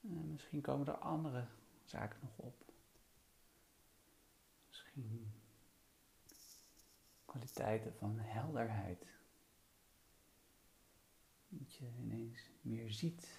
En 0.00 0.32
misschien 0.32 0.60
komen 0.60 0.86
er 0.86 0.98
andere 0.98 1.46
zaken 1.84 2.18
nog 2.22 2.36
op. 2.36 2.72
Misschien 4.68 5.32
kwaliteiten 7.24 7.94
van 7.94 8.18
helderheid. 8.18 9.06
Dat 11.48 11.74
je 11.74 11.90
ineens 11.98 12.50
meer 12.60 12.90
ziet. 12.90 13.38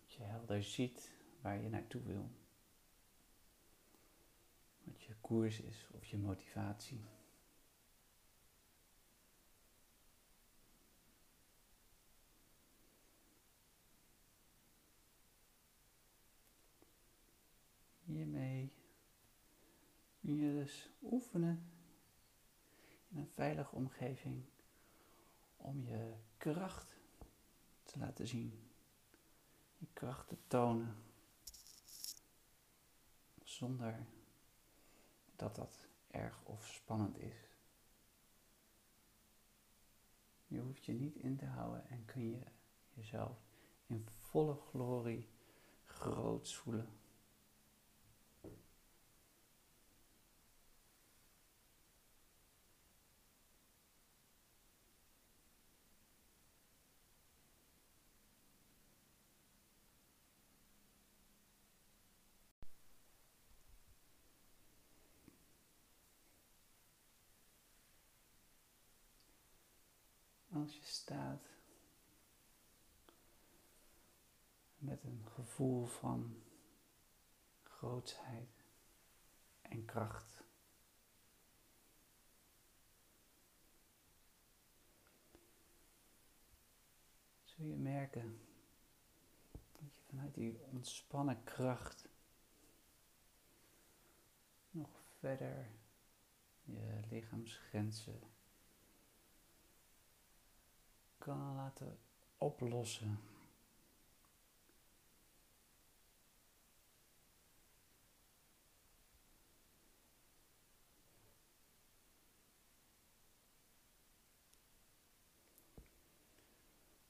Dat 0.00 0.12
je 0.12 0.22
helder 0.22 0.62
ziet 0.62 1.10
waar 1.40 1.62
je 1.62 1.68
naartoe 1.68 2.02
wil. 2.02 2.30
Koers 5.32 5.60
is 5.60 5.86
of 5.90 6.04
je 6.04 6.18
motivatie. 6.18 7.04
Hiermee 18.04 18.72
kun 20.20 20.36
je 20.36 20.52
dus 20.52 20.90
oefenen 21.02 21.70
in 23.08 23.16
een 23.18 23.28
veilige 23.28 23.74
omgeving 23.76 24.44
om 25.56 25.82
je 25.82 26.14
kracht 26.36 26.96
te 27.82 27.98
laten 27.98 28.26
zien. 28.26 28.70
Je 29.78 29.86
kracht 29.92 30.28
te 30.28 30.36
tonen. 30.46 30.96
Zonder 33.42 34.06
dat 35.42 35.54
dat 35.54 35.86
erg 36.10 36.40
of 36.44 36.66
spannend 36.66 37.18
is. 37.18 37.56
Je 40.46 40.60
hoeft 40.60 40.84
je 40.84 40.92
niet 40.92 41.16
in 41.16 41.36
te 41.36 41.46
houden 41.46 41.86
en 41.88 42.04
kun 42.04 42.30
je 42.30 42.42
jezelf 42.88 43.38
in 43.86 44.08
volle 44.08 44.54
glorie 44.54 45.28
groots 45.84 46.56
voelen. 46.56 46.88
Als 70.62 70.76
je 70.76 70.84
staat 70.84 71.48
met 74.78 75.04
een 75.04 75.26
gevoel 75.34 75.86
van 75.86 76.42
grootsheid 77.62 78.64
en 79.62 79.84
kracht. 79.84 80.44
Zul 87.44 87.64
je 87.66 87.76
merken 87.76 88.40
dat 89.72 89.94
je 89.94 90.02
vanuit 90.08 90.34
die 90.34 90.60
ontspannen 90.70 91.44
kracht 91.44 92.08
nog 94.70 94.90
verder 95.18 95.70
je 96.64 97.00
lichaamsgrenzen 97.10 98.31
kan 101.22 101.54
laten 101.54 101.98
oplossen. 102.38 103.20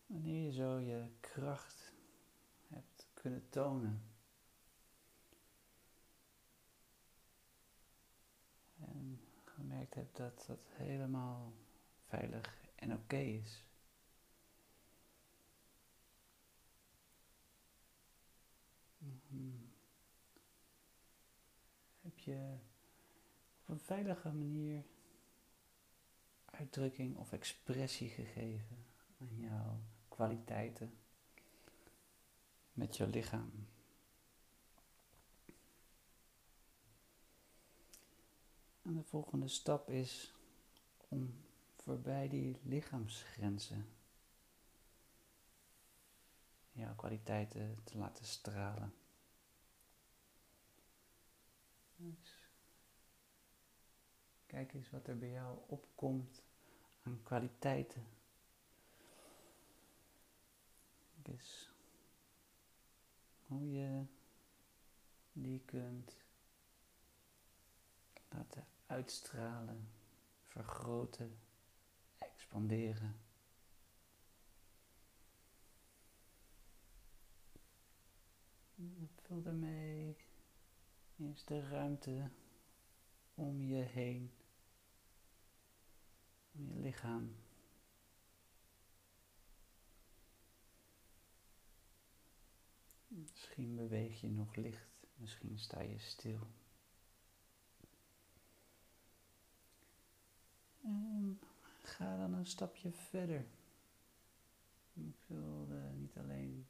Wanneer 0.06 0.44
je 0.44 0.52
zo 0.52 0.78
je 0.78 1.10
kracht 1.20 1.92
hebt 2.68 3.08
kunnen 3.14 3.48
tonen. 3.48 4.02
En 8.78 9.20
gemerkt 9.44 9.94
hebt 9.94 10.16
dat 10.16 10.44
dat 10.46 10.58
helemaal 10.72 11.52
veilig 12.06 12.70
en 12.74 12.92
oké 12.92 13.16
is. 13.16 13.64
Heb 22.00 22.18
je 22.18 22.58
op 23.60 23.68
een 23.68 23.80
veilige 23.80 24.32
manier 24.32 24.84
uitdrukking 26.44 27.16
of 27.16 27.32
expressie 27.32 28.08
gegeven 28.08 28.84
aan 29.20 29.38
jouw 29.38 29.80
kwaliteiten 30.08 30.98
met 32.72 32.96
je 32.96 33.06
lichaam? 33.06 33.66
En 38.82 38.94
de 38.94 39.02
volgende 39.02 39.48
stap 39.48 39.90
is 39.90 40.34
om 41.08 41.34
voorbij 41.76 42.28
die 42.28 42.58
lichaamsgrenzen 42.62 43.86
jouw 46.72 46.94
kwaliteiten 46.94 47.80
te 47.84 47.98
laten 47.98 48.24
stralen. 48.24 48.94
Kijk 54.46 54.72
eens 54.74 54.90
wat 54.90 55.06
er 55.06 55.18
bij 55.18 55.30
jou 55.30 55.58
opkomt 55.66 56.42
aan 57.02 57.20
kwaliteiten. 57.22 58.06
Kijk 61.14 61.28
eens 61.28 61.70
hoe 63.46 63.72
je 63.72 64.04
die 65.32 65.60
kunt 65.64 66.16
laten 68.28 68.66
uitstralen, 68.86 69.88
vergroten, 70.42 71.38
expanderen. 72.18 73.21
Vul 79.32 79.42
daarmee 79.42 80.16
eerst 81.16 81.48
de 81.48 81.68
ruimte 81.68 82.30
om 83.34 83.62
je 83.62 83.82
heen, 83.82 84.30
om 86.52 86.68
je 86.68 86.80
lichaam. 86.80 87.34
Misschien 93.08 93.76
beweeg 93.76 94.20
je 94.20 94.28
nog 94.28 94.56
licht, 94.56 95.06
misschien 95.14 95.58
sta 95.58 95.80
je 95.80 95.98
stil. 95.98 96.46
En 100.82 101.40
ga 101.82 102.16
dan 102.16 102.32
een 102.32 102.46
stapje 102.46 102.92
verder. 102.92 103.46
Ik 104.92 105.16
wilde 105.26 105.90
niet 105.94 106.16
alleen 106.16 106.66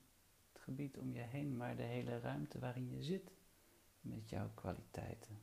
gebied 0.62 0.98
om 0.98 1.12
je 1.12 1.20
heen, 1.20 1.56
maar 1.56 1.76
de 1.76 1.82
hele 1.82 2.20
ruimte 2.20 2.58
waarin 2.58 2.90
je 2.90 3.02
zit 3.02 3.32
met 4.00 4.28
jouw 4.28 4.50
kwaliteiten. 4.54 5.38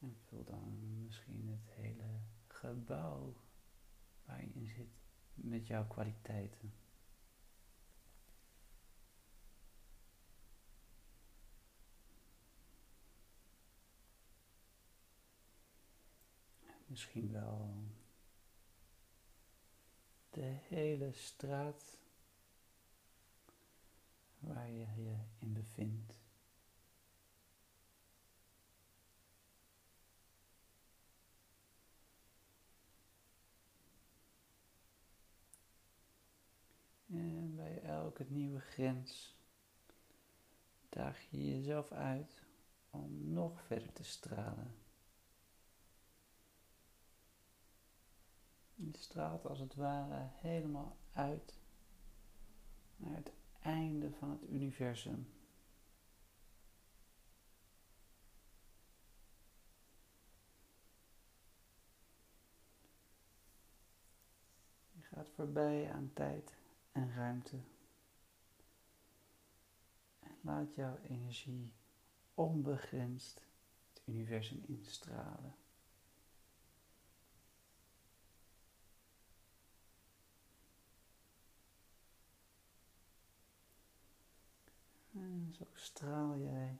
En 0.00 0.16
vul 0.28 0.44
dan 0.44 1.02
misschien 1.02 1.48
het 1.48 1.74
hele 1.74 2.20
gebouw 2.46 3.34
waar 4.24 4.40
je 4.40 4.50
in 4.54 4.66
zit 4.66 4.88
met 5.34 5.66
jouw 5.66 5.86
kwaliteiten. 5.86 6.72
Misschien 16.88 17.32
wel 17.32 17.74
de 20.30 20.56
hele 20.68 21.12
straat 21.12 21.98
waar 24.38 24.70
je 24.70 24.86
je 24.96 25.16
in 25.38 25.52
bevindt. 25.52 26.14
En 37.06 37.56
bij 37.56 37.82
elke 37.82 38.24
nieuwe 38.28 38.60
grens 38.60 39.36
daag 40.88 41.20
je 41.30 41.56
jezelf 41.56 41.92
uit 41.92 42.42
om 42.90 43.32
nog 43.32 43.62
verder 43.62 43.92
te 43.92 44.04
stralen. 44.04 44.87
Je 48.80 48.98
straalt 48.98 49.46
als 49.46 49.58
het 49.58 49.74
ware 49.74 50.28
helemaal 50.32 50.96
uit 51.12 51.58
naar 52.96 53.16
het 53.16 53.32
einde 53.60 54.10
van 54.10 54.30
het 54.30 54.42
universum. 54.50 55.28
Je 64.92 65.02
gaat 65.02 65.28
voorbij 65.28 65.92
aan 65.92 66.10
tijd 66.14 66.52
en 66.92 67.14
ruimte. 67.14 67.56
En 70.20 70.36
laat 70.40 70.74
jouw 70.74 70.98
energie 71.02 71.72
onbegrensd 72.34 73.42
het 73.92 74.02
universum 74.04 74.62
instralen. 74.66 75.54
Zo 85.58 85.66
straal 85.72 86.38
jij 86.38 86.78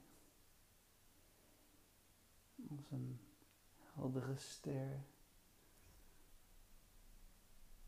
als 2.70 2.90
een 2.90 3.20
heldere 3.94 4.36
ster 4.36 5.04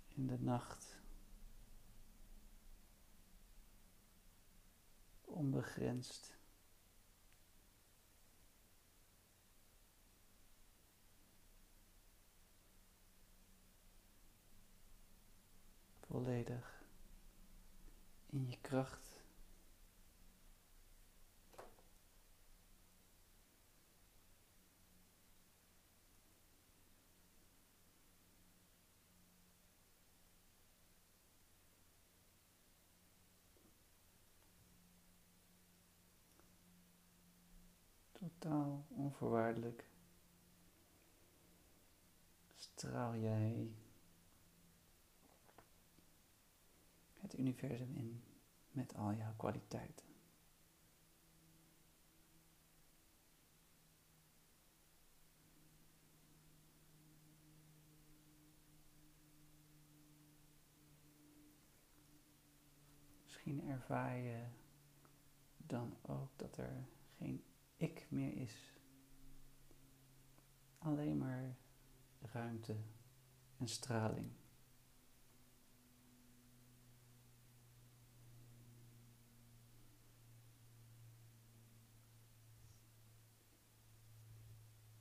in 0.09 0.26
de 0.26 0.38
nacht. 0.38 0.98
Onbegrensd. 5.24 6.38
Volledig 16.01 16.82
in 18.26 18.48
je 18.48 18.59
kracht. 18.61 19.09
Totaal 38.41 38.84
onvoorwaardelijk 38.88 39.84
straal 42.57 43.16
jij 43.16 43.70
het 47.18 47.38
universum 47.38 47.97
in 47.97 48.22
met 48.70 48.95
al 48.95 49.12
jouw 49.14 49.34
kwaliteiten. 49.36 50.07
Misschien 63.22 63.68
ervaar 63.68 64.16
je 64.16 64.45
dan 65.57 65.97
ook 66.03 66.28
dat 66.36 66.57
er 66.57 66.84
geen 67.18 67.45
ik 67.81 68.07
meer 68.09 68.37
is. 68.37 68.78
Alleen 70.78 71.18
maar 71.18 71.57
ruimte 72.20 72.76
en 73.57 73.68
straling. 73.68 74.31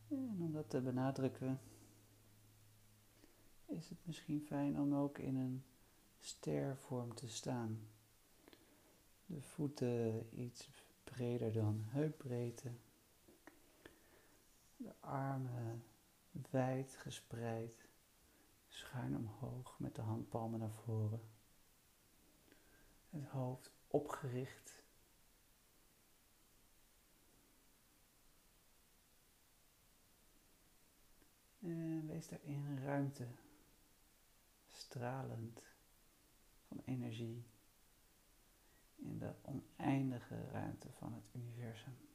En 0.08 0.42
om 0.42 0.52
dat 0.52 0.70
te 0.70 0.82
benadrukken, 0.82 1.60
is 3.66 3.90
het 3.90 4.06
misschien 4.06 4.42
fijn 4.42 4.80
om 4.80 4.96
ook 4.96 5.18
in 5.18 5.36
een 5.36 5.64
stervorm 6.20 7.16
te 7.16 7.28
staan. 7.28 7.88
De 9.26 9.42
voeten 9.42 10.28
iets 10.42 10.70
breder 11.10 11.54
dan 11.54 11.84
heupbreedte. 11.86 12.72
De 14.78 14.94
armen 15.00 15.84
wijd 16.50 16.96
gespreid, 16.96 17.88
schuin 18.68 19.16
omhoog 19.16 19.80
met 19.80 19.96
de 19.96 20.02
handpalmen 20.02 20.60
naar 20.60 20.72
voren. 20.72 21.22
Het 23.10 23.26
hoofd 23.26 23.72
opgericht. 23.88 24.84
En 31.60 32.08
wees 32.08 32.28
daar 32.28 32.44
in 32.44 32.80
ruimte, 32.84 33.28
stralend 34.68 35.62
van 36.68 36.82
energie 36.86 37.46
in 39.00 39.18
de 39.18 39.32
oneindige 39.42 40.36
ruimte 40.52 40.88
van 40.92 41.14
het 41.14 41.30
universum. 41.36 42.09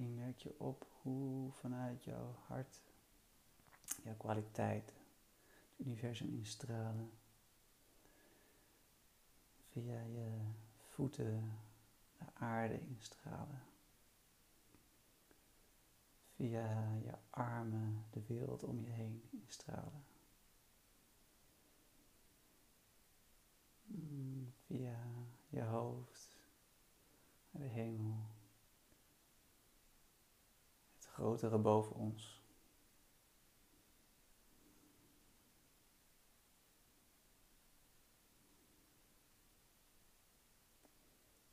Misschien 0.00 0.24
merk 0.24 0.38
je 0.38 0.54
op 0.58 0.86
hoe 1.02 1.52
vanuit 1.52 2.04
jouw 2.04 2.34
hart, 2.46 2.80
jouw 4.02 4.16
kwaliteit, 4.16 4.94
het 5.76 5.86
universum 5.86 6.28
instralen. 6.28 7.10
Via 9.70 10.00
je 10.00 10.38
voeten 10.88 11.58
de 12.18 12.24
aarde 12.34 12.80
instralen. 12.80 13.62
Via 16.34 16.94
je 17.02 17.14
armen 17.30 18.04
de 18.10 18.22
wereld 18.26 18.64
om 18.64 18.80
je 18.80 18.90
heen 18.90 19.22
instralen. 19.30 20.04
Mm, 23.84 24.52
via 24.66 25.06
je 25.48 25.62
hoofd 25.62 26.38
naar 27.50 27.62
de 27.62 27.68
hemel. 27.68 28.29
Grotere 31.20 31.58
boven 31.58 31.96
ons. 31.96 32.40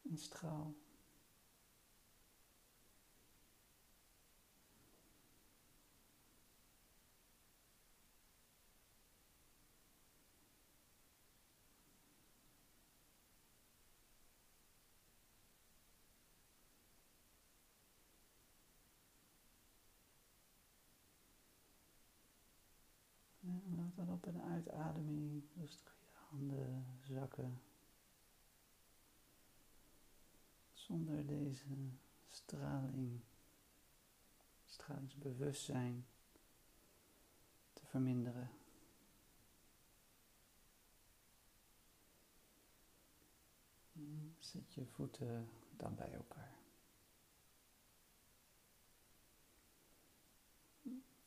Een 0.09 0.18
straal. 0.18 0.76
En 23.47 23.76
laat 23.76 23.95
dan 23.95 24.07
op 24.18 24.26
een 24.26 24.41
uitademing 24.41 25.43
rustig 25.55 25.95
je 26.01 26.11
handen 26.30 26.86
zakken. 27.01 27.61
Zonder 30.74 31.28
deze 31.28 31.65
straling, 32.28 33.22
stralingsbewustzijn 34.65 36.05
te 37.74 37.86
verminderen. 37.86 38.49
Zet 44.39 44.74
je 44.74 44.86
voeten 44.86 45.49
dan 45.76 45.95
bij 45.95 46.13
elkaar. 46.13 46.55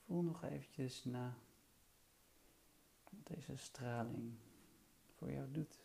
Voel 0.05 0.22
nog 0.22 0.45
eventjes 0.45 1.05
na 1.05 1.38
deze 3.11 3.56
straling 3.56 4.38
voor 5.16 5.32
jou 5.32 5.50
doet. 5.50 5.78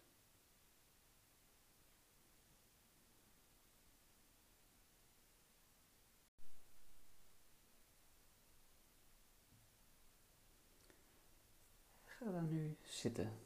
Ga 12.05 12.31
dan 12.31 12.47
nu 12.47 12.77
zitten. 12.83 13.39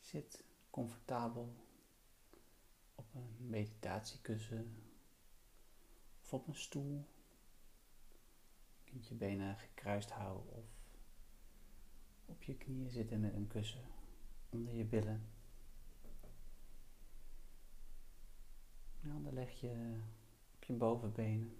Zit 0.00 0.44
comfortabel 0.70 1.54
op 2.94 3.14
een 3.14 3.36
meditatiekussen 3.38 4.82
of 6.22 6.32
op 6.32 6.46
een 6.46 6.54
stoel. 6.54 7.06
Je 8.84 8.90
kunt 8.90 9.06
je 9.06 9.14
benen 9.14 9.56
gekruist 9.56 10.10
houden 10.10 10.52
of 10.52 10.77
op 12.28 12.42
je 12.42 12.56
knieën 12.56 12.90
zitten 12.90 13.20
met 13.20 13.34
een 13.34 13.46
kussen 13.46 13.84
onder 14.48 14.74
je 14.74 14.84
billen. 14.84 15.28
Je 19.00 19.08
handen 19.08 19.32
leg 19.32 19.60
je 19.60 20.00
op 20.54 20.64
je 20.64 20.72
bovenbenen. 20.72 21.56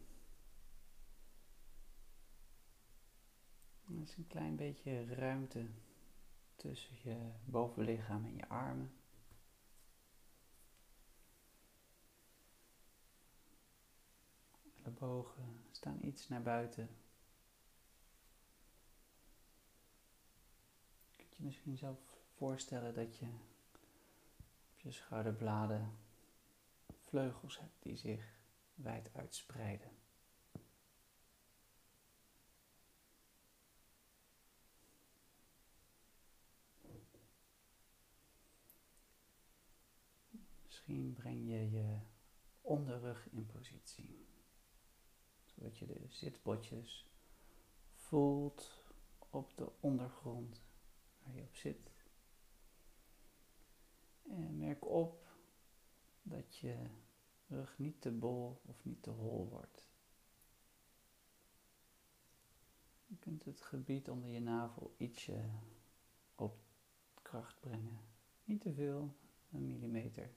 Er 3.88 4.00
is 4.00 4.16
een 4.16 4.26
klein 4.26 4.56
beetje 4.56 5.14
ruimte 5.14 5.66
tussen 6.56 6.96
je 7.02 7.32
bovenlichaam 7.44 8.24
en 8.24 8.36
je 8.36 8.48
armen. 8.48 8.92
Ellebogen 14.74 15.64
staan 15.70 15.98
iets 16.02 16.28
naar 16.28 16.42
buiten. 16.42 16.88
Je 21.38 21.44
misschien 21.44 21.76
zelf 21.76 21.98
voorstellen 22.36 22.94
dat 22.94 23.16
je 23.16 23.26
op 24.72 24.80
je 24.80 24.90
schouderbladen 24.90 25.98
vleugels 27.04 27.58
hebt 27.58 27.82
die 27.82 27.96
zich 27.96 28.38
wijd 28.74 29.10
uitspreiden. 29.12 29.90
Misschien 40.64 41.12
breng 41.12 41.48
je 41.48 41.70
je 41.70 41.98
onderrug 42.60 43.28
in 43.30 43.46
positie, 43.46 44.26
zodat 45.44 45.78
je 45.78 45.86
de 45.86 46.04
zitbotjes 46.08 47.06
voelt 47.92 48.84
op 49.30 49.56
de 49.56 49.70
ondergrond 49.80 50.67
je 51.34 51.42
op 51.42 51.56
zit. 51.56 51.90
En 54.22 54.58
merk 54.58 54.86
op 54.86 55.26
dat 56.22 56.56
je 56.56 56.76
rug 57.46 57.78
niet 57.78 58.00
te 58.00 58.10
bol 58.10 58.60
of 58.66 58.84
niet 58.84 59.02
te 59.02 59.10
hol 59.10 59.48
wordt. 59.48 59.86
Je 63.06 63.16
kunt 63.16 63.44
het 63.44 63.60
gebied 63.60 64.08
onder 64.08 64.30
je 64.30 64.40
navel 64.40 64.94
ietsje 64.96 65.44
op 66.34 66.58
kracht 67.22 67.60
brengen. 67.60 68.00
Niet 68.44 68.60
te 68.60 68.72
veel, 68.72 69.14
een 69.50 69.66
millimeter 69.66 70.30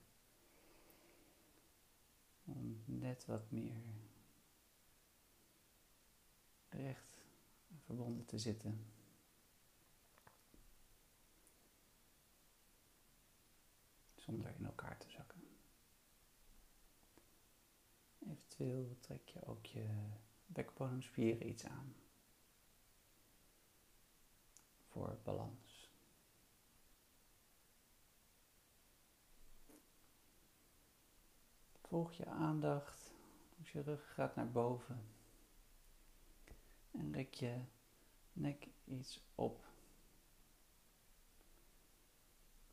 om 2.44 2.82
net 2.84 3.26
wat 3.26 3.50
meer 3.50 3.82
recht 6.68 7.24
verbonden 7.84 8.26
te 8.26 8.38
zitten. 8.38 8.91
Zonder 14.32 14.54
in 14.58 14.64
elkaar 14.64 14.98
te 14.98 15.10
zakken. 15.10 15.42
Eventueel 18.18 18.96
trek 19.00 19.28
je 19.28 19.46
ook 19.46 19.66
je 19.66 19.86
bekbodemspieren 20.46 21.48
iets 21.48 21.64
aan. 21.64 21.94
Voor 24.88 25.18
balans. 25.22 25.90
Volg 31.82 32.12
je 32.12 32.26
aandacht 32.26 33.12
als 33.58 33.72
je 33.72 33.82
rug 33.82 34.14
gaat 34.14 34.36
naar 34.36 34.50
boven. 34.50 35.04
En 36.90 37.12
rek 37.12 37.34
je 37.34 37.64
nek 38.32 38.68
iets 38.84 39.20
op. 39.34 39.64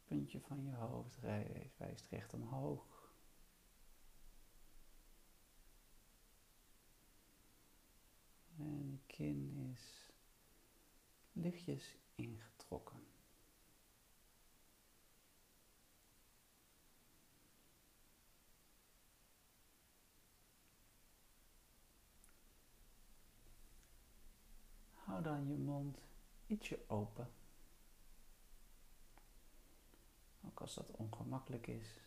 Het 0.07 0.18
van 0.37 0.63
je 0.63 0.73
hoofd 0.75 1.19
wijst 1.77 2.07
recht 2.09 2.33
omhoog. 2.33 3.13
En 8.57 8.91
je 8.91 8.99
kin 9.05 9.71
is 9.73 10.11
lichtjes 11.31 11.97
ingetrokken. 12.15 13.07
hou 25.09 25.21
dan 25.21 25.47
je 25.47 25.57
mond 25.57 25.97
ietsje 26.47 26.79
open. 26.87 27.27
Als 30.59 30.73
dat 30.73 30.91
ongemakkelijk 30.91 31.67
is. 31.67 31.99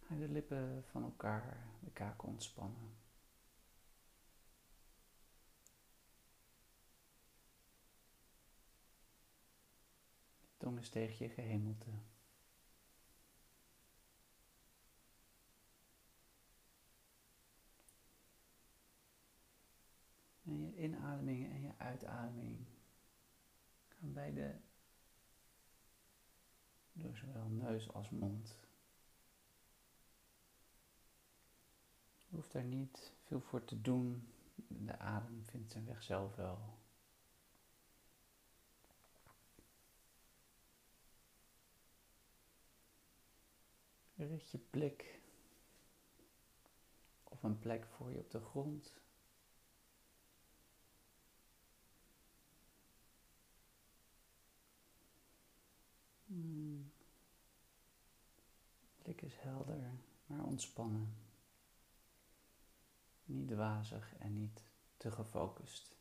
Ga 0.00 0.14
de 0.14 0.28
lippen 0.28 0.84
van 0.84 1.02
elkaar, 1.02 1.66
de 1.80 1.90
kaak 1.90 2.22
ontspannen. 2.22 2.96
De 10.40 10.56
tong 10.56 10.78
is 10.78 10.88
tegen 10.88 11.26
je 11.26 11.32
gehemelte. 11.32 11.90
En 20.42 20.60
je 20.60 20.76
inademing 20.76 21.50
en 21.50 21.62
je 21.62 21.72
uitademing 21.78 22.66
gaan 23.88 24.12
beide 24.12 24.60
door 26.98 27.16
zowel 27.16 27.48
neus 27.48 27.92
als 27.92 28.10
mond. 28.10 28.56
Je 32.26 32.36
hoeft 32.36 32.52
daar 32.52 32.64
niet 32.64 33.12
veel 33.24 33.40
voor 33.40 33.64
te 33.64 33.80
doen. 33.80 34.28
De 34.68 34.98
adem 34.98 35.44
vindt 35.44 35.72
zijn 35.72 35.86
weg 35.86 36.02
zelf 36.02 36.36
wel. 36.36 36.76
Richt 44.16 44.50
je 44.50 44.58
blik 44.58 45.20
op 47.24 47.42
een 47.42 47.58
plek 47.58 47.86
voor 47.86 48.10
je 48.12 48.18
op 48.18 48.30
de 48.30 48.40
grond. 48.40 48.92
Hmm. 56.28 56.92
Blik 59.02 59.22
is 59.22 59.36
helder, 59.36 59.90
maar 60.26 60.44
ontspannen. 60.44 61.14
Niet 63.24 63.54
wazig 63.54 64.16
en 64.16 64.34
niet 64.34 64.62
te 64.96 65.10
gefocust. 65.10 65.96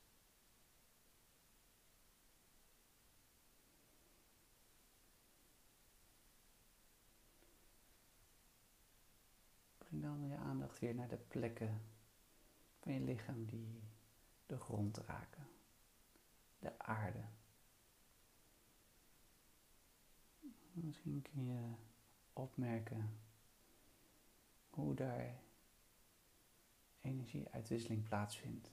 Breng 9.78 10.02
dan 10.02 10.28
je 10.28 10.38
aandacht 10.38 10.80
weer 10.80 10.96
naar 10.96 11.08
de 11.08 11.18
plekken 11.18 11.82
van 12.80 12.94
je 12.94 13.00
lichaam 13.00 13.46
die 13.46 13.84
de 14.46 14.60
grond 14.60 14.98
raken, 14.98 15.48
de 16.60 16.80
aarde. 16.80 17.24
Misschien 20.84 21.22
kun 21.22 21.46
je 21.46 21.74
opmerken 22.34 23.20
hoe 24.70 24.96
daar 24.96 25.42
energieuitwisseling 27.02 28.04
plaatsvindt. 28.04 28.72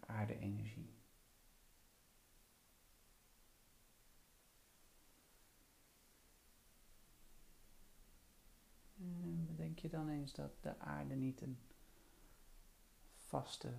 Aarde-energie. 0.00 0.94
En 8.98 9.46
bedenk 9.46 9.78
je 9.78 9.88
dan 9.88 10.08
eens 10.08 10.32
dat 10.32 10.62
de 10.62 10.78
aarde 10.78 11.14
niet 11.14 11.40
een 11.40 11.58
vaste 13.14 13.72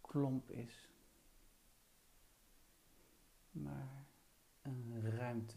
klomp 0.00 0.50
is, 0.50 0.89
maar 3.50 4.06
een 4.62 5.10
ruimte. 5.10 5.56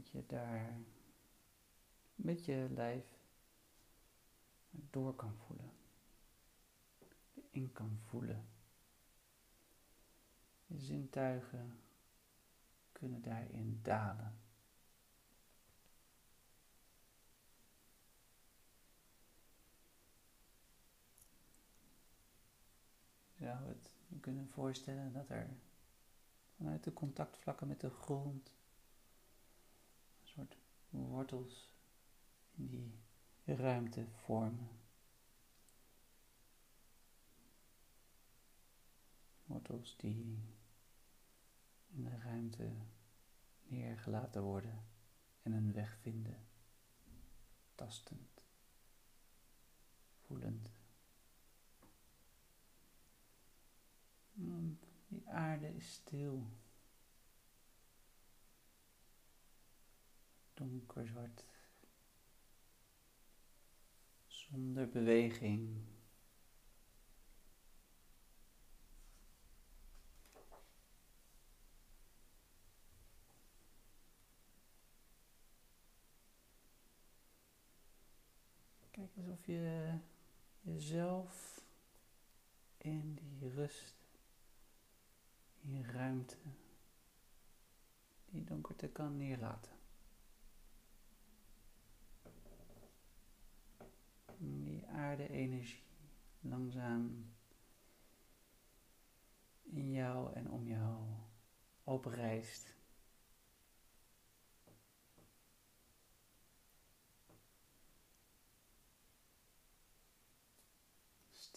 dat 0.00 0.10
je 0.10 0.26
daar 0.26 0.80
met 2.14 2.44
je 2.44 2.66
lijf 2.70 3.04
door 4.70 5.14
kan 5.14 5.36
voelen, 5.36 5.72
in 7.50 7.72
kan 7.72 7.98
voelen. 8.04 8.48
Je 10.66 10.78
zintuigen 10.78 11.80
kunnen 12.92 13.22
daarin 13.22 13.78
dalen. 13.82 14.38
Je 23.40 23.46
zou 23.46 23.68
het 23.68 23.90
kunnen 24.20 24.48
voorstellen 24.48 25.12
dat 25.12 25.28
er 25.28 25.50
vanuit 26.56 26.84
de 26.84 26.92
contactvlakken 26.92 27.68
met 27.68 27.80
de 27.80 27.90
grond 27.90 28.52
een 30.20 30.28
soort 30.28 30.56
wortels 30.88 31.74
in 32.50 32.66
die 32.66 33.00
ruimte 33.44 34.06
vormen. 34.06 34.68
Wortels 39.44 39.96
die 39.96 40.38
in 41.88 42.04
de 42.04 42.18
ruimte 42.18 42.72
neergelaten 43.62 44.42
worden 44.42 44.84
en 45.42 45.52
een 45.52 45.72
weg 45.72 45.98
vinden, 45.98 46.46
tastend, 47.74 48.44
voelend. 50.18 50.79
Die 55.10 55.28
aarde 55.28 55.74
is 55.74 55.92
stil. 55.92 56.46
Donkerzwart. 60.54 61.44
Zonder 64.26 64.88
beweging. 64.88 65.88
Kijk 78.90 79.16
alsof 79.16 79.46
je 79.46 79.98
jezelf 80.60 81.64
in 82.78 83.14
die 83.14 83.48
rust, 83.48 83.99
die 85.62 85.82
ruimte, 85.82 86.36
die 88.32 88.44
donkerte 88.44 88.88
kan 88.88 89.16
neerlaten. 89.16 89.78
Die 94.38 94.86
aarde-energie 94.86 95.82
langzaam 96.40 97.34
in 99.62 99.92
jou 99.92 100.32
en 100.34 100.50
om 100.50 100.66
jou 100.66 100.94
opreist. 101.84 102.78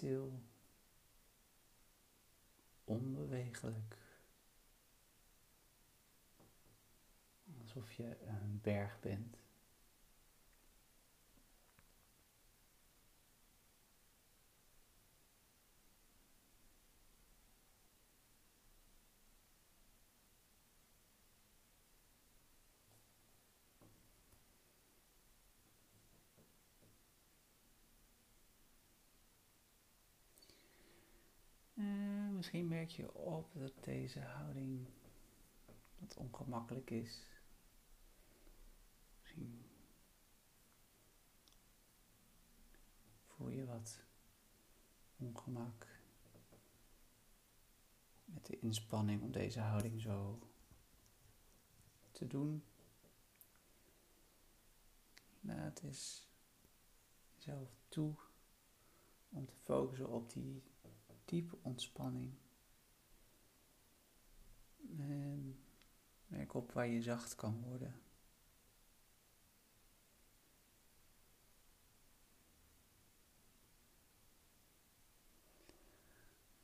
stil, 0.04 0.43
onbewegelijk. 2.94 3.98
Alsof 7.62 7.91
je 7.91 8.18
een 8.26 8.60
berg 8.62 9.00
bent. 9.00 9.43
Misschien 32.44 32.68
merk 32.68 32.89
je 32.89 33.14
op 33.14 33.52
dat 33.54 33.84
deze 33.84 34.20
houding 34.20 34.88
wat 36.00 36.18
ongemakkelijk 36.18 36.89
is. 36.89 37.26
Misschien 39.22 39.66
voel 43.26 43.50
je 43.50 43.66
wat 43.66 44.04
ongemak 45.18 45.88
met 48.26 48.46
de 48.46 48.60
inspanning 48.60 49.22
om 49.22 49.32
deze 49.32 49.60
houding 49.60 50.02
zo 50.02 50.39
te 52.12 52.28
doen. 52.28 52.64
Laat 55.39 55.82
eens 55.82 56.28
jezelf 57.36 57.70
toe 57.88 58.16
om 59.30 59.46
te 59.46 59.56
focussen 59.56 60.10
op 60.10 60.34
die 60.34 60.64
diepe 61.34 61.58
ontspanning. 61.62 62.34
En 64.98 65.60
merk 66.28 66.54
op 66.54 66.72
waar 66.72 66.88
je 66.88 67.02
zacht 67.02 67.36
kan 67.36 67.62
worden. 67.62 68.02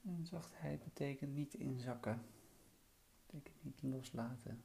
En 0.02 0.26
zachtheid 0.26 0.84
betekent 0.84 1.34
niet 1.34 1.54
inzakken, 1.54 2.26
betekent 3.26 3.64
niet 3.64 3.82
loslaten. 3.82 4.64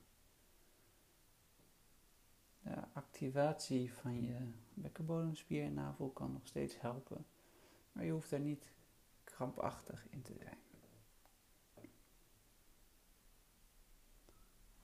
De 2.62 2.84
activatie 2.92 3.92
van 3.92 4.22
je 4.22 4.52
bekkenbodemspier 4.74 5.64
en 5.64 5.74
navel 5.74 6.10
kan 6.10 6.32
nog 6.32 6.46
steeds 6.46 6.80
helpen 6.80 7.26
Maar 7.92 8.04
je 8.04 8.12
hoeft 8.12 8.30
er 8.30 8.40
niet 8.40 8.72
krampachtig 9.34 10.08
in 10.10 10.22
te 10.22 10.34
zijn. 10.34 10.58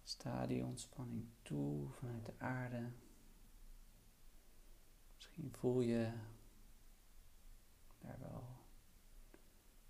Sta 0.02 0.46
die 0.46 0.64
ontspanning 0.64 1.28
toe 1.42 1.90
vanuit 1.90 2.26
de 2.26 2.38
aarde. 2.38 2.92
Misschien 5.14 5.52
voel 5.52 5.80
je 5.80 6.12
daar 7.98 8.18
wel 8.18 8.56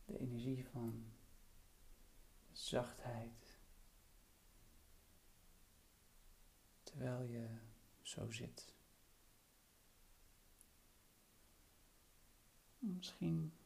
de 0.05 0.19
energie 0.19 0.67
van 0.67 1.13
zachtheid. 2.53 3.59
Terwijl 6.83 7.23
je 7.23 7.59
zo 8.03 8.31
zit. 8.31 8.75
Misschien 12.79 13.60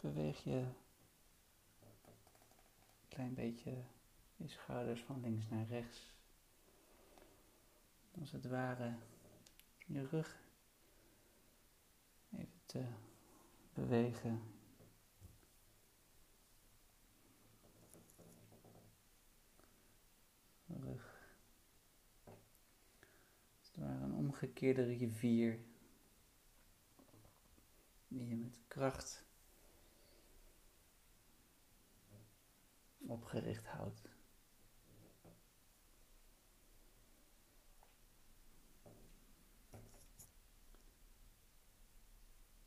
beweeg 0.00 0.44
je 0.44 0.50
een 0.50 0.74
klein 3.08 3.34
beetje 3.34 3.82
je 4.36 4.48
schouders 4.48 5.00
van 5.00 5.20
links 5.20 5.48
naar 5.48 5.66
rechts. 5.66 6.12
Als 8.20 8.32
het 8.32 8.46
ware 8.46 8.94
je 9.86 10.06
rug 10.06 10.40
even 12.30 12.60
te 12.66 12.86
bewegen. 13.74 14.42
Rug. 20.66 21.34
Als 23.58 23.66
het 23.66 23.76
ware 23.76 24.04
een 24.04 24.14
omgekeerde 24.14 24.84
rivier 24.84 25.58
die 28.08 28.28
je 28.28 28.36
met 28.36 28.58
kracht 28.68 29.28
opgericht 33.10 33.66
houdt. 33.66 34.02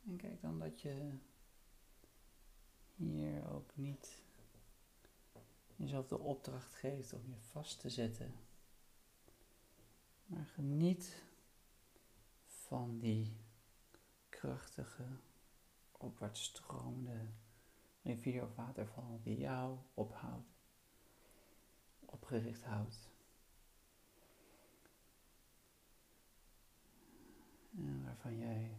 En 0.06 0.16
kijk 0.16 0.40
dan 0.40 0.58
dat 0.58 0.80
je 0.80 1.18
hier 2.94 3.48
ook 3.48 3.76
niet 3.76 4.22
jezelf 5.76 6.06
de 6.06 6.18
opdracht 6.18 6.74
geeft 6.74 7.12
om 7.12 7.28
je 7.28 7.40
vast 7.40 7.80
te 7.80 7.90
zetten. 7.90 8.34
Maar 10.26 10.46
geniet 10.46 11.22
van 12.44 12.98
die 12.98 13.36
krachtige, 14.28 15.06
opwaarts 15.92 16.44
stromende 16.44 17.32
rivier 18.04 18.42
of 18.42 18.54
waterval 18.54 19.20
die 19.22 19.38
jou 19.38 19.78
ophoudt, 19.94 20.48
opgericht 22.04 22.64
houdt. 22.64 23.10
En 27.76 28.04
waarvan 28.04 28.38
jij 28.38 28.76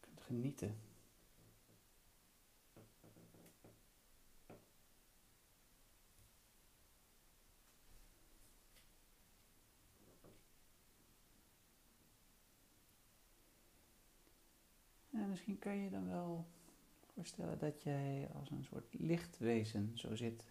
kunt 0.00 0.20
genieten. 0.20 0.80
En 15.10 15.28
misschien 15.28 15.58
kan 15.58 15.76
je 15.76 15.90
dan 15.90 16.08
wel 16.08 16.46
voorstellen 17.14 17.58
dat 17.58 17.82
jij 17.82 18.28
als 18.32 18.50
een 18.50 18.64
soort 18.64 18.94
lichtwezen 18.94 19.98
zo 19.98 20.14
zit. 20.14 20.44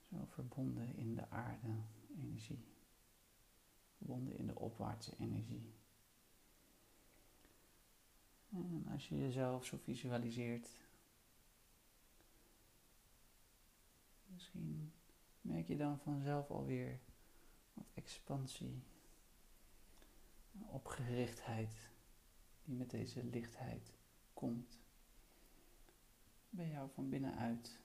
Zo 0.00 0.24
verbonden 0.26 0.94
in 0.96 1.14
de 1.14 1.28
aarde, 1.28 1.74
energie. 2.18 2.64
Verbonden 3.96 4.36
in 4.36 4.46
de 4.46 4.58
opwaartse 4.58 5.16
energie. 5.18 5.72
En 8.52 8.86
als 8.92 9.08
je 9.08 9.18
jezelf 9.18 9.64
zo 9.64 9.76
visualiseert, 9.76 10.68
misschien 14.26 14.92
merk 15.40 15.66
je 15.66 15.76
dan 15.76 15.98
vanzelf 15.98 16.50
alweer 16.50 17.00
wat 17.74 17.90
expansie, 17.94 18.82
opgerichtheid 20.52 21.90
die 22.64 22.74
met 22.74 22.90
deze 22.90 23.24
lichtheid 23.24 23.91
komt 24.42 24.78
bij 26.50 26.68
jou 26.68 26.90
van 26.90 27.08
binnenuit. 27.08 27.80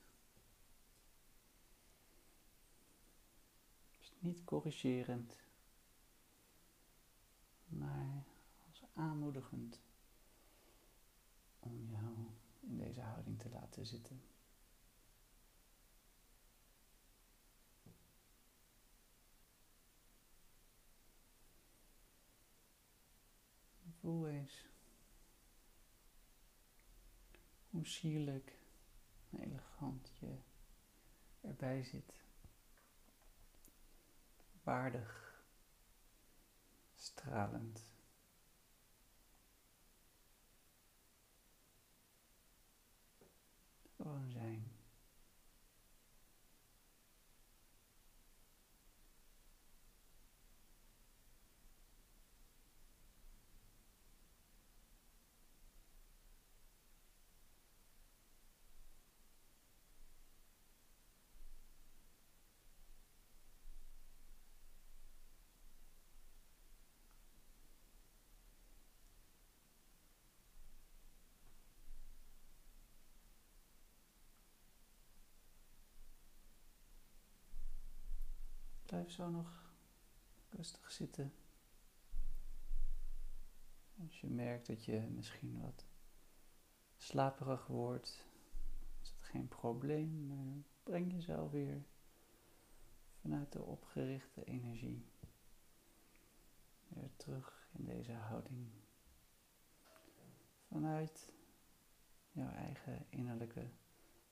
Dus 3.97 4.13
niet 4.19 4.43
corrigerend, 4.43 5.37
maar 7.65 8.25
als 8.69 8.83
aanmoedigend 8.93 9.79
om 11.59 11.89
jou 11.89 12.15
in 12.59 12.77
deze 12.77 13.01
houding 13.01 13.39
te 13.39 13.49
laten 13.49 13.85
zitten. 13.85 14.21
Voel 23.99 24.27
eens 24.27 24.66
hoe 27.77 27.85
sierlijk 27.85 28.57
en 29.29 29.39
elegant 29.39 30.11
erbij 31.41 31.83
zit. 31.83 32.13
Waardig, 34.63 35.41
stralend. 36.95 37.91
Gewoon 43.95 44.29
zijn. 44.31 44.76
Blijf 78.87 79.11
zo 79.11 79.29
nog 79.29 79.73
rustig 80.49 80.91
zitten. 80.91 81.33
Als 84.03 84.21
je 84.21 84.27
merkt 84.27 84.67
dat 84.67 84.85
je 84.85 84.99
misschien 84.99 85.61
wat 85.61 85.85
slaperig 86.97 87.67
wordt, 87.67 88.25
is 89.01 89.09
het 89.09 89.23
geen 89.23 89.47
probleem, 89.47 90.27
maar 90.27 90.63
breng 90.83 91.11
jezelf 91.11 91.51
weer 91.51 91.85
vanuit 93.21 93.51
de 93.51 93.61
opgerichte 93.61 94.43
energie 94.43 95.05
weer 96.87 97.11
terug 97.15 97.69
in 97.71 97.85
deze 97.85 98.13
houding. 98.13 98.67
Vanuit 100.67 101.33
jouw 102.31 102.51
eigen 102.51 103.05
innerlijke 103.09 103.69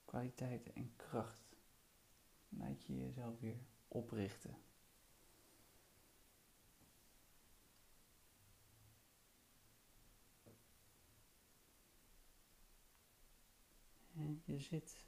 kwaliteiten 0.06 0.76
en 0.76 0.95
kracht. 0.95 1.57
Laat 2.49 2.86
je 2.86 2.98
jezelf 2.98 3.40
weer 3.40 3.57
oprichten. 3.88 4.57
En 14.18 14.41
je 14.45 14.60
zit 14.60 15.05